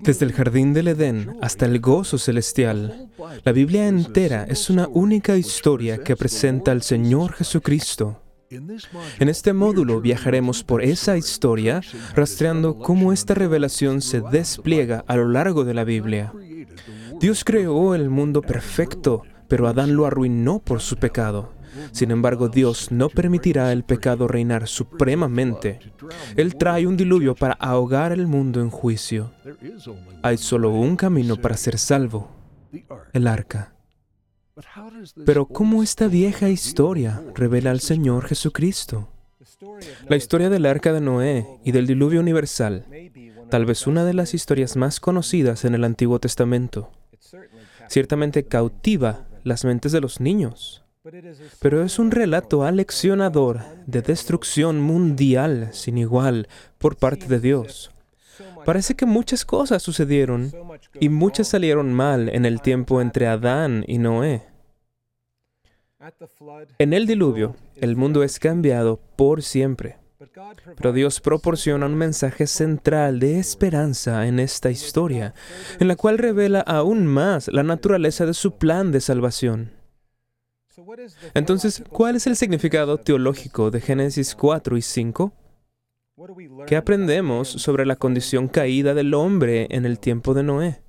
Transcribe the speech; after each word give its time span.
Desde 0.00 0.26
el 0.26 0.32
jardín 0.32 0.72
del 0.72 0.88
Edén 0.88 1.36
hasta 1.40 1.66
el 1.66 1.80
gozo 1.80 2.18
celestial, 2.18 3.10
la 3.44 3.52
Biblia 3.52 3.88
entera 3.88 4.44
es 4.44 4.70
una 4.70 4.86
única 4.88 5.36
historia 5.36 5.98
que 5.98 6.16
presenta 6.16 6.70
al 6.72 6.82
Señor 6.82 7.32
Jesucristo. 7.32 8.22
En 8.50 9.28
este 9.28 9.52
módulo 9.52 10.00
viajaremos 10.00 10.64
por 10.64 10.82
esa 10.82 11.16
historia, 11.16 11.82
rastreando 12.14 12.78
cómo 12.78 13.12
esta 13.12 13.34
revelación 13.34 14.00
se 14.00 14.22
despliega 14.32 15.04
a 15.06 15.16
lo 15.16 15.28
largo 15.28 15.64
de 15.64 15.74
la 15.74 15.84
Biblia. 15.84 16.32
Dios 17.20 17.44
creó 17.44 17.94
el 17.94 18.08
mundo 18.08 18.40
perfecto, 18.40 19.22
pero 19.48 19.66
Adán 19.66 19.96
lo 19.96 20.06
arruinó 20.06 20.60
por 20.60 20.80
su 20.80 20.96
pecado. 20.96 21.52
Sin 21.92 22.10
embargo, 22.10 22.48
Dios 22.48 22.90
no 22.90 23.08
permitirá 23.08 23.72
el 23.72 23.84
pecado 23.84 24.28
reinar 24.28 24.68
supremamente. 24.68 25.80
Él 26.36 26.56
trae 26.56 26.86
un 26.86 26.96
diluvio 26.96 27.34
para 27.34 27.54
ahogar 27.54 28.12
el 28.12 28.26
mundo 28.26 28.60
en 28.60 28.70
juicio. 28.70 29.32
Hay 30.22 30.38
solo 30.38 30.70
un 30.70 30.96
camino 30.96 31.36
para 31.36 31.56
ser 31.56 31.78
salvo, 31.78 32.30
el 33.12 33.26
arca. 33.26 33.74
Pero 35.24 35.46
¿cómo 35.46 35.82
esta 35.82 36.08
vieja 36.08 36.48
historia 36.48 37.22
revela 37.34 37.70
al 37.70 37.80
Señor 37.80 38.26
Jesucristo? 38.26 39.08
La 40.08 40.16
historia 40.16 40.50
del 40.50 40.66
arca 40.66 40.92
de 40.92 41.00
Noé 41.00 41.46
y 41.64 41.72
del 41.72 41.86
diluvio 41.86 42.20
universal, 42.20 42.86
tal 43.50 43.66
vez 43.66 43.86
una 43.86 44.04
de 44.04 44.14
las 44.14 44.34
historias 44.34 44.76
más 44.76 45.00
conocidas 45.00 45.64
en 45.64 45.74
el 45.74 45.84
Antiguo 45.84 46.18
Testamento, 46.18 46.90
ciertamente 47.88 48.44
cautiva 48.44 49.27
las 49.44 49.64
mentes 49.64 49.92
de 49.92 50.00
los 50.00 50.20
niños 50.20 50.84
pero 51.60 51.82
es 51.82 51.98
un 51.98 52.10
relato 52.10 52.64
aleccionador 52.64 53.60
de 53.86 54.02
destrucción 54.02 54.80
mundial 54.80 55.70
sin 55.72 55.98
igual 55.98 56.48
por 56.78 56.96
parte 56.96 57.26
de 57.26 57.40
Dios. 57.40 57.90
Parece 58.64 58.94
que 58.94 59.06
muchas 59.06 59.44
cosas 59.44 59.82
sucedieron 59.82 60.52
y 61.00 61.08
muchas 61.08 61.48
salieron 61.48 61.92
mal 61.92 62.28
en 62.28 62.44
el 62.44 62.60
tiempo 62.60 63.00
entre 63.00 63.26
Adán 63.26 63.84
y 63.86 63.98
Noé. 63.98 64.42
En 66.78 66.92
el 66.92 67.06
diluvio, 67.06 67.56
el 67.76 67.96
mundo 67.96 68.22
es 68.22 68.38
cambiado 68.38 69.00
por 69.16 69.42
siempre. 69.42 69.96
Pero 70.76 70.92
Dios 70.92 71.20
proporciona 71.20 71.86
un 71.86 71.94
mensaje 71.94 72.46
central 72.46 73.20
de 73.20 73.38
esperanza 73.38 74.26
en 74.26 74.40
esta 74.40 74.70
historia, 74.70 75.34
en 75.78 75.88
la 75.88 75.96
cual 75.96 76.18
revela 76.18 76.60
aún 76.60 77.06
más 77.06 77.48
la 77.48 77.62
naturaleza 77.62 78.26
de 78.26 78.34
su 78.34 78.56
plan 78.56 78.90
de 78.90 79.00
salvación. 79.00 79.72
Entonces, 81.34 81.84
¿cuál 81.90 82.16
es 82.16 82.26
el 82.26 82.36
significado 82.36 82.98
teológico 82.98 83.70
de 83.70 83.80
Génesis 83.80 84.34
4 84.34 84.76
y 84.76 84.82
5? 84.82 85.32
¿Qué 86.66 86.76
aprendemos 86.76 87.48
sobre 87.48 87.86
la 87.86 87.96
condición 87.96 88.48
caída 88.48 88.94
del 88.94 89.14
hombre 89.14 89.68
en 89.70 89.84
el 89.84 90.00
tiempo 90.00 90.34
de 90.34 90.42
Noé? 90.42 90.82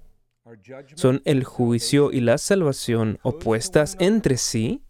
¿Son 0.95 1.21
el 1.25 1.43
juicio 1.43 2.11
y 2.11 2.21
la 2.21 2.39
salvación 2.39 3.19
opuestas 3.21 3.95
entre 3.99 4.37
sí? 4.37 4.81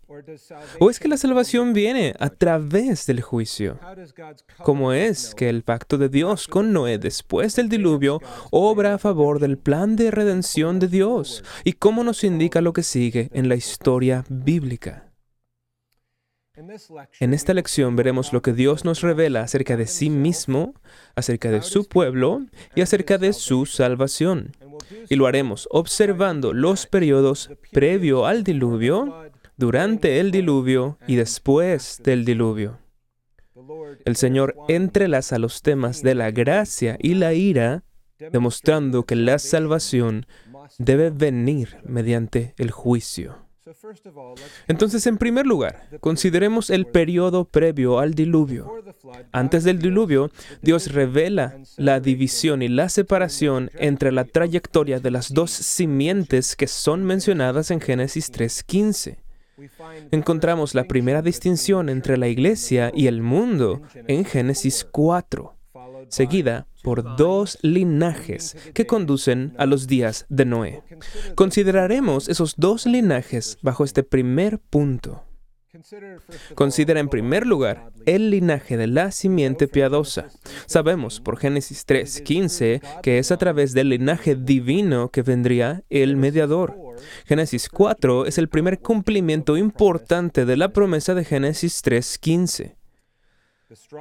¿O 0.80 0.90
es 0.90 1.00
que 1.00 1.07
la 1.07 1.18
salvación 1.18 1.74
viene 1.74 2.16
a 2.19 2.30
través 2.30 3.06
del 3.06 3.22
juicio? 3.22 3.80
¿Cómo 4.63 4.94
es 4.94 5.35
que 5.35 5.50
el 5.50 5.63
pacto 5.63 5.97
de 5.97 6.09
Dios 6.09 6.47
con 6.47 6.74
Noé 6.74 6.97
después 6.97 7.56
del 7.56 7.69
diluvio 7.69 8.22
obra 8.52 8.96
a 8.96 8.97
favor 8.97 9.40
del 9.40 9.57
plan 9.57 9.96
de 9.96 10.12
redención 10.12 10.80
de 10.80 10.88
Dios? 10.88 11.44
¿Y 11.63 11.74
cómo 11.74 12.03
nos 12.03 12.24
indica 12.24 12.62
lo 12.62 12.74
que 12.74 12.84
sigue 12.84 13.30
en 13.34 13.50
la 13.50 13.56
historia 13.56 14.25
bíblica? 14.30 15.09
En 17.19 17.34
esta 17.34 17.53
lección 17.53 17.96
veremos 17.96 18.34
lo 18.34 18.41
que 18.41 18.51
Dios 18.51 18.84
nos 18.84 19.01
revela 19.01 19.41
acerca 19.41 19.78
de 19.78 19.88
sí 19.88 20.09
mismo, 20.09 20.74
acerca 21.16 21.50
de 21.51 21.62
su 21.62 21.88
pueblo 21.88 22.41
y 22.75 22.81
acerca 22.81 23.18
de 23.18 23.31
su 23.31 23.66
salvación. 23.66 24.51
Y 25.09 25.16
lo 25.16 25.28
haremos 25.28 25.69
observando 25.72 26.51
los 26.53 26.86
periodos 26.86 27.50
previo 27.72 28.25
al 28.25 28.44
diluvio 28.44 29.30
durante 29.59 30.22
el 30.22 30.31
diluvio 30.31 30.97
y 31.06 31.18
después 31.18 32.00
del 32.02 32.24
diluvio. 32.24 32.80
El 34.06 34.16
Señor 34.16 34.56
entrelaza 34.70 35.38
los 35.38 35.62
temas 35.62 36.02
de 36.02 36.16
la 36.16 36.31
gracia 36.31 36.97
y 36.97 37.16
la 37.16 37.34
ira, 37.34 37.84
demostrando 38.31 39.03
que 39.03 39.18
la 39.18 39.38
salvación 39.38 40.25
debe 40.78 41.09
venir 41.09 41.78
mediante 41.84 42.53
el 42.58 42.72
juicio. 42.72 43.36
Entonces, 44.68 45.06
en 45.06 45.18
primer 45.18 45.46
lugar, 45.46 45.90
consideremos 46.00 46.69
el 46.69 46.88
periodo 46.88 47.44
previo 47.44 48.00
al 48.00 48.14
diluvio. 48.14 48.72
Antes 49.34 49.66
del 49.66 49.80
diluvio, 49.80 50.31
Dios 50.62 50.94
revela 50.94 51.58
la 51.75 52.00
división 52.00 52.62
y 52.62 52.69
la 52.69 52.88
separación 52.88 53.69
entre 53.74 54.14
la 54.14 54.24
trayectoria 54.24 55.02
de 55.02 55.12
las 55.12 55.34
dos 55.34 55.52
simientes 55.52 56.56
que 56.56 56.68
son 56.68 57.03
mencionadas 57.03 57.72
en 57.72 57.81
Génesis 57.81 58.31
3.15 58.31 59.18
encontramos 60.12 60.75
la 60.75 60.86
primera 60.86 61.22
distinción 61.22 61.90
entre 61.90 62.18
la 62.18 62.28
iglesia 62.28 62.92
y 62.94 63.08
el 63.08 63.22
mundo 63.22 63.81
en 64.08 64.25
Génesis 64.25 64.86
4, 64.90 65.56
seguida 66.09 66.68
por 66.84 67.16
dos 67.18 67.58
linajes 67.62 68.56
que 68.74 68.88
conducen 68.88 69.53
a 69.58 69.66
los 69.66 69.88
días 69.88 70.25
de 70.30 70.46
Noé. 70.46 70.84
Consideraremos 71.36 72.30
esos 72.30 72.56
dos 72.58 72.86
linajes 72.86 73.58
bajo 73.62 73.84
este 73.84 74.03
primer 74.03 74.59
punto. 74.59 75.28
Considera 76.56 77.00
en 77.00 77.09
primer 77.09 77.45
lugar 77.45 77.91
el 78.06 78.31
linaje 78.31 78.78
de 78.78 78.88
la 78.88 79.12
simiente 79.12 79.67
piadosa. 79.67 80.28
Sabemos 80.66 81.22
por 81.22 81.38
Génesis 81.38 81.85
3:15 81.85 82.81
que 83.01 83.19
es 83.19 83.31
a 83.31 83.38
través 83.38 83.73
del 83.73 83.89
linaje 83.89 84.35
divino 84.35 85.09
que 85.09 85.22
vendría 85.22 85.84
el 85.89 86.18
mediador. 86.18 86.75
Génesis 87.25 87.69
4 87.69 88.25
es 88.25 88.38
el 88.38 88.50
primer 88.50 88.79
cumplimiento 88.79 89.57
importante 89.57 90.45
de 90.45 90.57
la 90.57 90.73
promesa 90.73 91.13
de 91.13 91.25
Génesis 91.25 91.81
3:15. 91.81 92.75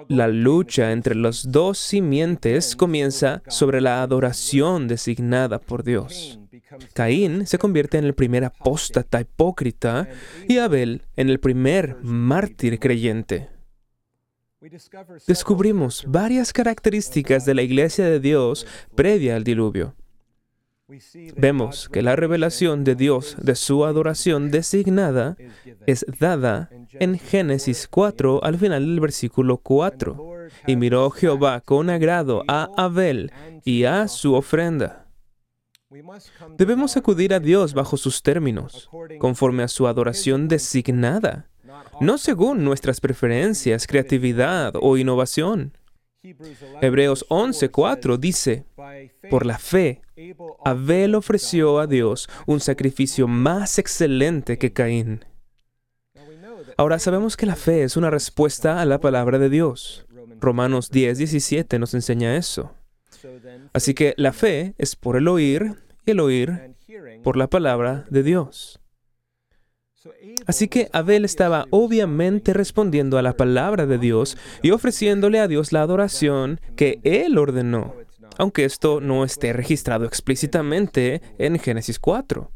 La 0.08 0.28
lucha 0.28 0.92
entre 0.92 1.14
los 1.14 1.52
dos 1.52 1.78
simientes 1.78 2.74
comienza 2.74 3.42
sobre 3.48 3.82
la 3.82 4.02
adoración 4.02 4.88
designada 4.88 5.58
por 5.58 5.84
Dios. 5.84 6.40
Caín 6.92 7.46
se 7.46 7.58
convierte 7.58 7.98
en 7.98 8.04
el 8.04 8.14
primer 8.14 8.44
apóstata 8.44 9.20
hipócrita 9.20 10.08
y 10.46 10.58
Abel 10.58 11.02
en 11.16 11.28
el 11.28 11.40
primer 11.40 11.96
mártir 12.02 12.78
creyente. 12.78 13.48
Descubrimos 15.26 16.04
varias 16.08 16.52
características 16.52 17.44
de 17.44 17.54
la 17.54 17.62
iglesia 17.62 18.06
de 18.06 18.18
Dios 18.18 18.66
previa 18.94 19.36
al 19.36 19.44
diluvio. 19.44 19.94
Vemos 21.36 21.88
que 21.90 22.00
la 22.02 22.16
revelación 22.16 22.82
de 22.82 22.94
Dios 22.94 23.36
de 23.40 23.54
su 23.54 23.84
adoración 23.84 24.50
designada 24.50 25.36
es 25.86 26.04
dada 26.18 26.70
en 26.92 27.18
Génesis 27.18 27.86
4 27.88 28.42
al 28.42 28.56
final 28.56 28.86
del 28.86 29.00
versículo 29.00 29.58
4. 29.58 30.48
Y 30.66 30.76
miró 30.76 31.10
Jehová 31.10 31.60
con 31.60 31.90
agrado 31.90 32.42
a 32.48 32.70
Abel 32.76 33.30
y 33.64 33.84
a 33.84 34.08
su 34.08 34.32
ofrenda. 34.34 35.07
Debemos 36.58 36.96
acudir 36.96 37.32
a 37.32 37.40
Dios 37.40 37.72
bajo 37.72 37.96
sus 37.96 38.22
términos, 38.22 38.90
conforme 39.18 39.62
a 39.62 39.68
su 39.68 39.86
adoración 39.86 40.46
designada, 40.46 41.48
no 42.00 42.18
según 42.18 42.62
nuestras 42.62 43.00
preferencias, 43.00 43.86
creatividad 43.86 44.74
o 44.80 44.98
innovación. 44.98 45.72
Hebreos 46.82 47.24
11:4 47.30 48.18
dice, 48.18 48.66
por 49.30 49.46
la 49.46 49.58
fe, 49.58 50.02
Abel 50.64 51.14
ofreció 51.14 51.78
a 51.78 51.86
Dios 51.86 52.28
un 52.46 52.60
sacrificio 52.60 53.26
más 53.26 53.78
excelente 53.78 54.58
que 54.58 54.72
Caín. 54.72 55.24
Ahora 56.76 56.98
sabemos 56.98 57.36
que 57.36 57.46
la 57.46 57.56
fe 57.56 57.82
es 57.82 57.96
una 57.96 58.10
respuesta 58.10 58.80
a 58.80 58.84
la 58.84 59.00
palabra 59.00 59.38
de 59.38 59.48
Dios. 59.48 60.06
Romanos 60.40 60.90
10:17 60.90 61.78
nos 61.78 61.94
enseña 61.94 62.36
eso. 62.36 62.74
Así 63.72 63.94
que 63.94 64.14
la 64.16 64.32
fe 64.32 64.74
es 64.78 64.96
por 64.96 65.16
el 65.16 65.28
oír 65.28 65.74
y 66.06 66.10
el 66.12 66.20
oír 66.20 66.74
por 67.22 67.36
la 67.36 67.48
palabra 67.48 68.06
de 68.10 68.22
Dios. 68.22 68.80
Así 70.46 70.68
que 70.68 70.88
Abel 70.92 71.24
estaba 71.24 71.66
obviamente 71.70 72.52
respondiendo 72.54 73.18
a 73.18 73.22
la 73.22 73.36
palabra 73.36 73.86
de 73.86 73.98
Dios 73.98 74.38
y 74.62 74.70
ofreciéndole 74.70 75.40
a 75.40 75.48
Dios 75.48 75.72
la 75.72 75.82
adoración 75.82 76.60
que 76.76 77.00
él 77.02 77.36
ordenó, 77.36 77.94
aunque 78.38 78.64
esto 78.64 79.00
no 79.00 79.24
esté 79.24 79.52
registrado 79.52 80.04
explícitamente 80.04 81.20
en 81.38 81.58
Génesis 81.58 81.98
4. 81.98 82.50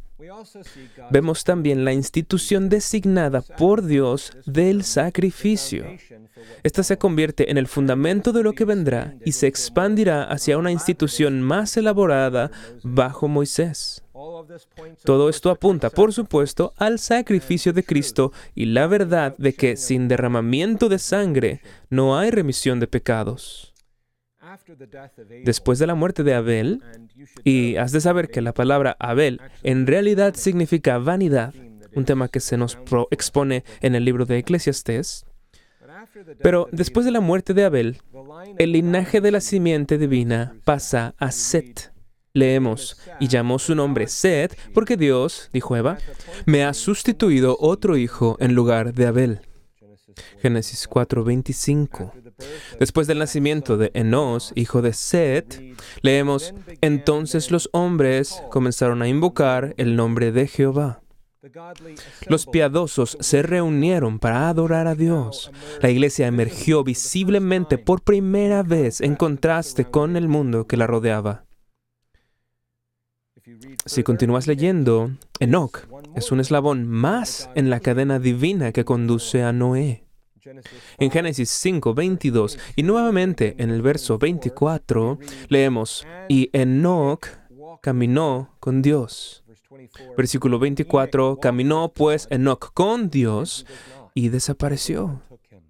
Vemos 1.11 1.45
también 1.45 1.85
la 1.85 1.93
institución 1.93 2.69
designada 2.69 3.43
por 3.43 3.85
Dios 3.85 4.33
del 4.47 4.85
sacrificio. 4.85 5.85
Esta 6.63 6.83
se 6.83 6.99
convierte 6.99 7.51
en 7.51 7.59
el 7.59 7.67
fundamento 7.67 8.33
de 8.33 8.43
lo 8.43 8.53
que 8.53 8.65
vendrá 8.65 9.15
y 9.25 9.33
se 9.33 9.47
expandirá 9.47 10.25
hacia 10.25 10.59
una 10.59 10.73
institución 10.73 11.41
más 11.41 11.77
elaborada 11.77 12.51
bajo 12.83 13.29
Moisés. 13.29 14.03
Todo 15.05 15.29
esto 15.29 15.51
apunta, 15.51 15.91
por 15.91 16.13
supuesto, 16.13 16.75
al 16.77 16.99
sacrificio 16.99 17.73
de 17.73 17.85
Cristo 17.85 18.33
y 18.55 18.67
la 18.67 18.87
verdad 18.87 19.35
de 19.39 19.55
que 19.55 19.77
sin 19.77 20.09
derramamiento 20.09 20.89
de 20.89 20.99
sangre 20.99 21.61
no 21.91 22.19
hay 22.19 22.31
remisión 22.31 22.81
de 22.81 22.87
pecados. 22.87 23.72
Después 25.45 25.79
de 25.79 25.87
la 25.87 25.95
muerte 25.95 26.23
de 26.23 26.35
Abel, 26.35 26.83
y 27.45 27.77
has 27.77 27.93
de 27.93 28.01
saber 28.01 28.29
que 28.29 28.43
la 28.43 28.53
palabra 28.53 28.97
Abel 28.99 29.41
en 29.63 29.87
realidad 29.87 30.35
significa 30.35 30.99
vanidad, 30.99 31.55
un 31.95 32.05
tema 32.05 32.29
que 32.29 32.41
se 32.41 32.57
nos 32.57 32.79
expone 33.11 33.65
en 33.81 33.95
el 33.95 34.05
libro 34.05 34.25
de 34.25 34.39
Eclesiastés, 34.39 35.27
pero 36.43 36.69
después 36.73 37.07
de 37.07 37.13
la 37.13 37.21
muerte 37.21 37.55
de 37.55 37.65
Abel, 37.65 37.99
el 38.59 38.73
linaje 38.73 39.21
de 39.21 39.31
la 39.31 39.41
simiente 39.41 39.99
divina 39.99 40.57
pasa 40.65 41.15
a 41.19 41.31
Set. 41.31 41.93
Leemos, 42.35 42.99
y 43.21 43.29
llamó 43.29 43.59
su 43.59 43.75
nombre 43.75 44.07
Set 44.09 44.59
porque 44.73 44.97
Dios, 44.97 45.51
dijo 45.53 45.77
Eva, 45.77 45.99
me 46.47 46.65
ha 46.65 46.73
sustituido 46.73 47.59
otro 47.61 47.99
hijo 47.99 48.37
en 48.41 48.55
lugar 48.55 48.95
de 48.95 49.07
Abel. 49.07 49.41
Génesis 50.41 50.89
4:25. 50.89 52.13
Después 52.79 53.07
del 53.07 53.19
nacimiento 53.19 53.77
de 53.77 53.91
Enos, 53.95 54.53
hijo 54.55 54.83
de 54.83 54.93
Set, 54.93 55.63
leemos, 56.03 56.55
entonces 56.81 57.51
los 57.51 57.69
hombres 57.73 58.43
comenzaron 58.51 59.03
a 59.03 59.09
invocar 59.09 59.75
el 59.77 59.97
nombre 59.97 60.33
de 60.33 60.47
Jehová. 60.47 61.03
Los 62.29 62.47
piadosos 62.47 63.17
se 63.21 63.43
reunieron 63.43 64.21
para 64.21 64.49
adorar 64.49 64.87
a 64.87 64.95
Dios. 64.95 65.51
La 65.81 65.91
iglesia 65.91 66.29
emergió 66.29 66.85
visiblemente 66.85 67.79
por 67.79 68.03
primera 68.03 68.63
vez 68.63 69.01
en 69.01 69.17
contraste 69.17 69.85
con 69.85 70.17
el 70.17 70.29
mundo 70.29 70.67
que 70.69 70.77
la 70.77 70.87
rodeaba. 70.87 71.45
Si 73.87 74.05
continúas 74.05 74.47
leyendo, 74.47 75.11
Enoch 75.41 75.89
es 76.15 76.31
un 76.31 76.39
eslabón 76.39 76.87
más 76.87 77.51
en 77.57 77.71
la 77.71 77.81
cadena 77.81 78.21
divina 78.21 78.71
que 78.71 78.85
conduce 78.85 79.43
a 79.43 79.53
Noé. 79.53 80.02
En 80.99 81.11
Génesis 81.11 81.51
5, 81.51 81.95
22 81.95 82.59
y 82.75 82.83
nuevamente 82.83 83.55
en 83.59 83.71
el 83.71 83.81
verso 83.81 84.19
24 84.19 85.19
leemos, 85.49 86.07
y 86.29 86.51
Enoch 86.53 87.27
caminó 87.81 88.57
con 88.59 88.83
Dios. 88.83 89.45
Versículo 90.17 90.59
24, 90.59 91.39
caminó 91.41 91.93
pues 91.93 92.27
Enoch 92.31 92.73
con 92.75 93.09
Dios 93.09 93.67
y 94.15 94.31
desapareció 94.31 95.23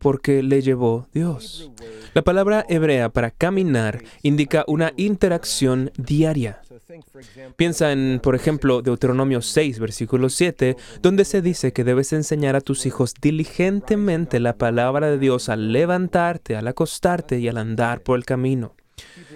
porque 0.02 0.42
le 0.42 0.60
llevó 0.60 1.06
Dios. 1.14 1.70
La 2.12 2.22
palabra 2.22 2.66
hebrea 2.68 3.08
para 3.08 3.30
caminar 3.30 4.02
indica 4.22 4.64
una 4.66 4.92
interacción 4.96 5.90
diaria. 5.96 6.60
Piensa 7.56 7.92
en, 7.92 8.20
por 8.22 8.34
ejemplo, 8.34 8.82
Deuteronomio 8.82 9.40
6, 9.40 9.78
versículo 9.78 10.28
7, 10.28 10.76
donde 11.00 11.24
se 11.24 11.40
dice 11.40 11.72
que 11.72 11.84
debes 11.84 12.12
enseñar 12.12 12.56
a 12.56 12.60
tus 12.60 12.84
hijos 12.84 13.14
diligentemente 13.20 14.40
la 14.40 14.58
palabra 14.58 15.10
de 15.10 15.18
Dios 15.18 15.48
al 15.48 15.72
levantarte, 15.72 16.56
al 16.56 16.68
acostarte 16.68 17.38
y 17.38 17.48
al 17.48 17.56
andar 17.56 18.02
por 18.02 18.18
el 18.18 18.26
camino. 18.26 18.74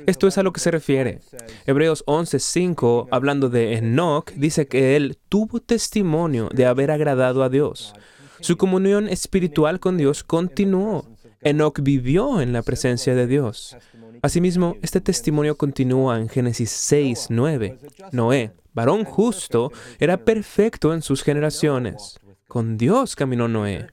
Esto 0.07 0.29
es 0.29 0.39
a 0.39 0.43
lo 0.43 0.53
que 0.53 0.61
se 0.61 0.71
refiere. 0.71 1.21
Hebreos 1.67 2.05
11:5, 2.07 3.09
hablando 3.11 3.49
de 3.49 3.75
Enoch, 3.75 4.31
dice 4.33 4.69
que 4.69 4.97
él 4.97 5.19
tuvo 5.29 5.61
testimonio 5.61 6.49
de 6.53 6.67
haber 6.67 6.91
agradado 6.91 7.43
a 7.43 7.49
Dios. 7.49 7.95
Su 8.41 8.57
comunión 8.57 9.09
espiritual 9.09 9.81
con 9.81 9.97
Dios 9.97 10.25
continuó. 10.25 11.07
Enoch 11.41 11.81
vivió 11.81 12.41
en 12.41 12.53
la 12.53 12.63
presencia 12.63 13.15
de 13.15 13.27
Dios. 13.27 13.77
Asimismo, 14.23 14.77
este 14.83 15.01
testimonio 15.01 15.57
continúa 15.57 16.19
en 16.19 16.29
Génesis 16.29 16.71
6, 16.71 17.27
9. 17.31 17.79
Noé, 18.13 18.53
varón 18.73 19.05
justo, 19.05 19.71
era 19.99 20.25
perfecto 20.25 20.93
en 20.93 21.03
sus 21.03 21.23
generaciones. 21.23 22.19
Con 22.49 22.77
Dios 22.77 23.15
caminó 23.15 23.49
Noé. 23.49 23.89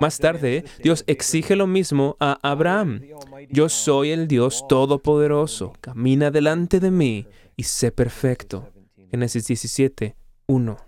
Más 0.00 0.18
tarde, 0.18 0.64
Dios 0.82 1.04
exige 1.06 1.56
lo 1.56 1.66
mismo 1.66 2.16
a 2.20 2.38
Abraham. 2.42 3.02
Yo 3.50 3.68
soy 3.68 4.10
el 4.10 4.28
Dios 4.28 4.66
Todopoderoso. 4.68 5.72
Camina 5.80 6.30
delante 6.30 6.80
de 6.80 6.90
mí 6.90 7.26
y 7.56 7.64
sé 7.64 7.92
perfecto. 7.92 8.70
Génesis 9.10 9.46
17, 9.46 10.16
1. 10.46 10.87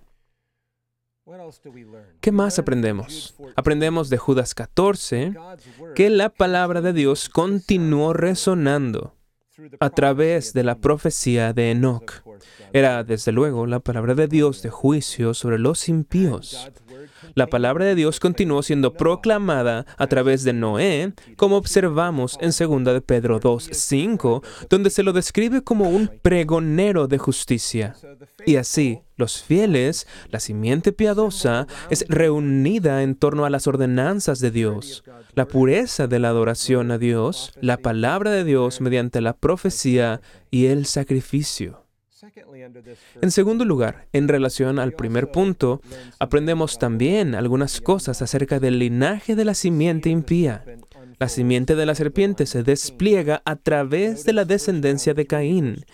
¿Qué 2.20 2.32
más 2.32 2.58
aprendemos? 2.58 3.34
Aprendemos 3.56 4.10
de 4.10 4.18
Judas 4.18 4.54
14 4.54 5.34
que 5.94 6.10
la 6.10 6.28
palabra 6.28 6.80
de 6.80 6.92
Dios 6.92 7.28
continuó 7.28 8.12
resonando 8.12 9.14
a 9.78 9.90
través 9.90 10.52
de 10.52 10.64
la 10.64 10.76
profecía 10.76 11.52
de 11.52 11.70
Enoch. 11.70 12.22
Era, 12.72 13.04
desde 13.04 13.32
luego, 13.32 13.66
la 13.66 13.80
palabra 13.80 14.14
de 14.14 14.28
Dios 14.28 14.62
de 14.62 14.70
juicio 14.70 15.34
sobre 15.34 15.58
los 15.58 15.88
impíos. 15.88 16.70
La 17.34 17.46
palabra 17.46 17.84
de 17.84 17.94
Dios 17.94 18.20
continuó 18.20 18.62
siendo 18.62 18.92
proclamada 18.92 19.86
a 19.96 20.06
través 20.06 20.44
de 20.44 20.52
Noé, 20.52 21.12
como 21.36 21.56
observamos 21.56 22.38
en 22.40 22.50
2 22.50 22.94
de 22.94 23.00
Pedro 23.00 23.38
2, 23.38 23.70
5, 23.72 24.42
donde 24.68 24.90
se 24.90 25.02
lo 25.02 25.12
describe 25.12 25.62
como 25.62 25.88
un 25.88 26.10
pregonero 26.22 27.06
de 27.06 27.18
justicia. 27.18 27.94
Y 28.46 28.56
así, 28.56 29.00
los 29.16 29.42
fieles, 29.42 30.06
la 30.28 30.40
simiente 30.40 30.92
piadosa, 30.92 31.66
es 31.90 32.04
reunida 32.08 33.02
en 33.02 33.14
torno 33.14 33.44
a 33.44 33.50
las 33.50 33.66
ordenanzas 33.66 34.40
de 34.40 34.50
Dios, 34.50 35.04
la 35.34 35.46
pureza 35.46 36.06
de 36.06 36.18
la 36.18 36.28
adoración 36.28 36.90
a 36.90 36.98
Dios, 36.98 37.52
la 37.60 37.76
palabra 37.76 38.30
de 38.30 38.44
Dios 38.44 38.80
mediante 38.80 39.20
la 39.20 39.34
profecía 39.34 40.20
y 40.50 40.66
el 40.66 40.86
sacrificio. 40.86 41.89
En 43.20 43.30
segundo 43.30 43.64
lugar, 43.64 44.06
en 44.12 44.28
relación 44.28 44.78
al 44.78 44.92
primer 44.92 45.30
punto, 45.30 45.80
aprendemos 46.18 46.78
también 46.78 47.34
algunas 47.34 47.80
cosas 47.80 48.22
acerca 48.22 48.60
del 48.60 48.78
linaje 48.78 49.34
de 49.34 49.44
la 49.44 49.54
simiente 49.54 50.10
impía. 50.10 50.64
La 51.18 51.28
simiente 51.28 51.76
de 51.76 51.86
la 51.86 51.94
serpiente 51.94 52.46
se 52.46 52.62
despliega 52.62 53.42
a 53.44 53.56
través 53.56 54.24
de 54.24 54.32
la 54.32 54.44
descendencia 54.44 55.12
de 55.12 55.26
Caín. 55.26 55.84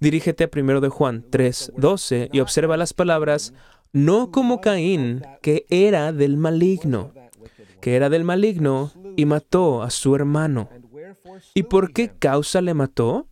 Dirígete 0.00 0.44
a 0.44 0.50
1 0.52 0.80
de 0.80 0.88
Juan 0.88 1.24
3:12 1.30 2.28
y 2.32 2.40
observa 2.40 2.76
las 2.76 2.92
palabras, 2.92 3.54
no 3.92 4.30
como 4.30 4.60
Caín, 4.60 5.22
que 5.40 5.66
era 5.70 6.12
del 6.12 6.36
maligno, 6.36 7.12
que 7.80 7.94
era 7.94 8.08
del 8.08 8.24
maligno 8.24 8.90
y 9.16 9.24
mató 9.26 9.82
a 9.82 9.90
su 9.90 10.16
hermano. 10.16 10.68
¿Y 11.54 11.64
por 11.64 11.92
qué 11.92 12.10
causa 12.18 12.60
le 12.60 12.74
mató? 12.74 13.28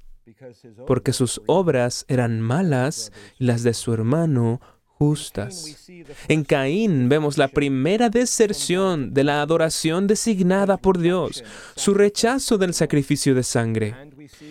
Porque 0.87 1.13
sus 1.13 1.41
obras 1.47 2.05
eran 2.09 2.41
malas 2.41 3.13
y 3.39 3.45
las 3.45 3.63
de 3.63 3.75
su 3.75 3.93
hermano 3.93 4.61
justas. 5.01 5.89
En 6.29 6.45
Caín 6.45 7.09
vemos 7.09 7.39
la 7.39 7.49
primera 7.49 8.11
deserción 8.11 9.15
de 9.15 9.25
la 9.25 9.41
adoración 9.41 10.07
designada 10.07 10.77
por 10.77 10.99
Dios, 10.99 11.43
su 11.75 11.95
rechazo 11.95 12.59
del 12.59 12.75
sacrificio 12.75 13.35
de 13.35 13.43
sangre. 13.43 13.95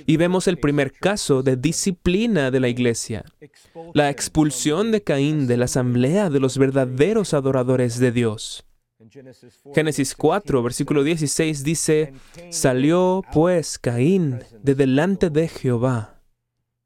Y 0.08 0.18
vemos 0.18 0.48
el 0.48 0.58
primer 0.58 0.92
caso 0.92 1.44
de 1.44 1.56
disciplina 1.56 2.50
de 2.50 2.60
la 2.60 2.68
iglesia, 2.68 3.26
la 3.94 4.10
expulsión 4.10 4.92
de 4.92 5.04
Caín 5.04 5.46
de 5.46 5.58
la 5.58 5.66
asamblea 5.66 6.32
de 6.32 6.40
los 6.40 6.58
verdaderos 6.58 7.36
adoradores 7.36 8.00
de 8.00 8.12
Dios. 8.12 8.66
Génesis 9.74 10.14
4, 10.14 10.62
versículo 10.62 11.04
16 11.04 11.64
dice, 11.64 12.14
salió 12.50 13.22
pues 13.32 13.80
Caín 13.80 14.40
de 14.62 14.76
delante 14.76 15.30
de 15.30 15.48
Jehová. 15.48 16.22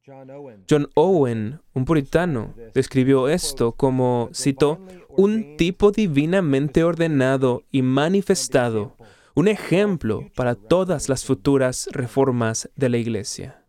John 0.06 0.90
Owen, 0.94 1.62
un 1.74 1.86
puritano, 1.86 2.54
describió 2.76 3.30
esto 3.30 3.72
como, 3.72 4.30
citó, 4.34 4.80
un 5.10 5.58
tipo 5.58 5.92
divinamente 5.92 6.84
ordenado 6.84 7.64
y 7.72 7.82
manifestado, 7.82 8.96
un 9.34 9.48
ejemplo 9.48 10.30
para 10.36 10.54
todas 10.54 11.10
las 11.10 11.26
futuras 11.26 11.90
reformas 11.92 12.70
de 12.76 12.90
la 12.90 12.98
iglesia. 12.98 13.66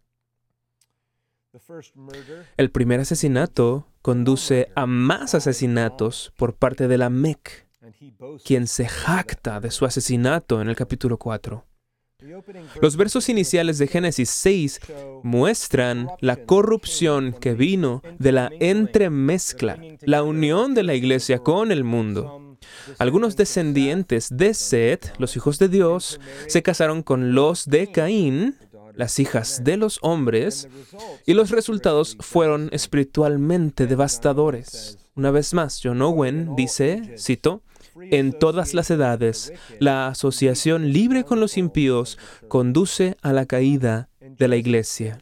El 2.59 2.71
primer 2.71 3.01
asesinato 3.01 3.87
conduce 4.03 4.71
a 4.75 4.87
más 4.87 5.35
asesinatos 5.35 6.33
por 6.37 6.55
parte 6.57 6.89
de 6.89 6.99
la 6.99 7.09
MEC 7.09 7.64
quien 8.45 8.67
se 8.67 8.87
jacta 8.87 9.61
de 9.61 9.71
su 9.71 9.85
asesinato 9.85 10.61
en 10.61 10.69
el 10.69 10.77
capítulo 10.77 11.19
4. 11.19 11.65
Los 12.81 12.97
versos 12.97 13.29
iniciales 13.29 13.79
de 13.79 13.87
Génesis 13.87 14.31
6 14.31 14.81
muestran 15.23 16.09
la 16.21 16.37
corrupción 16.37 17.35
que 17.39 17.55
vino 17.55 18.03
de 18.19 18.33
la 18.33 18.51
entremezcla, 18.61 19.79
la 20.03 20.23
unión 20.23 20.75
de 20.75 20.85
la 20.85 20.95
iglesia 20.95 21.39
con 21.41 21.71
el 21.71 21.85
mundo. 21.85 22.57
Algunos 22.99 23.37
descendientes 23.37 24.29
de 24.31 24.55
Set, 24.55 25.15
los 25.19 25.37
hijos 25.37 25.59
de 25.59 25.69
Dios, 25.69 26.21
se 26.47 26.63
casaron 26.63 27.03
con 27.03 27.35
los 27.35 27.67
de 27.67 27.91
Caín, 27.91 28.57
las 28.95 29.19
hijas 29.19 29.63
de 29.65 29.77
los 29.77 29.99
hombres, 30.03 30.69
y 31.27 31.35
los 31.35 31.51
resultados 31.51 32.17
fueron 32.21 32.69
espiritualmente 32.73 33.87
devastadores. 33.87 34.99
Una 35.15 35.31
vez 35.31 35.55
más, 35.55 35.81
John 35.83 36.03
Owen 36.03 36.57
dice, 36.57 37.15
cito, 37.19 37.63
en 38.11 38.33
todas 38.33 38.75
las 38.75 38.91
edades, 38.91 39.53
la 39.79 40.09
asociación 40.09 40.93
libre 40.93 41.25
con 41.25 41.39
los 41.39 41.57
impíos 41.57 42.19
conduce 42.49 43.17
a 43.23 43.33
la 43.33 43.47
caída 43.47 44.09
de 44.21 44.49
la 44.49 44.57
iglesia. 44.57 45.19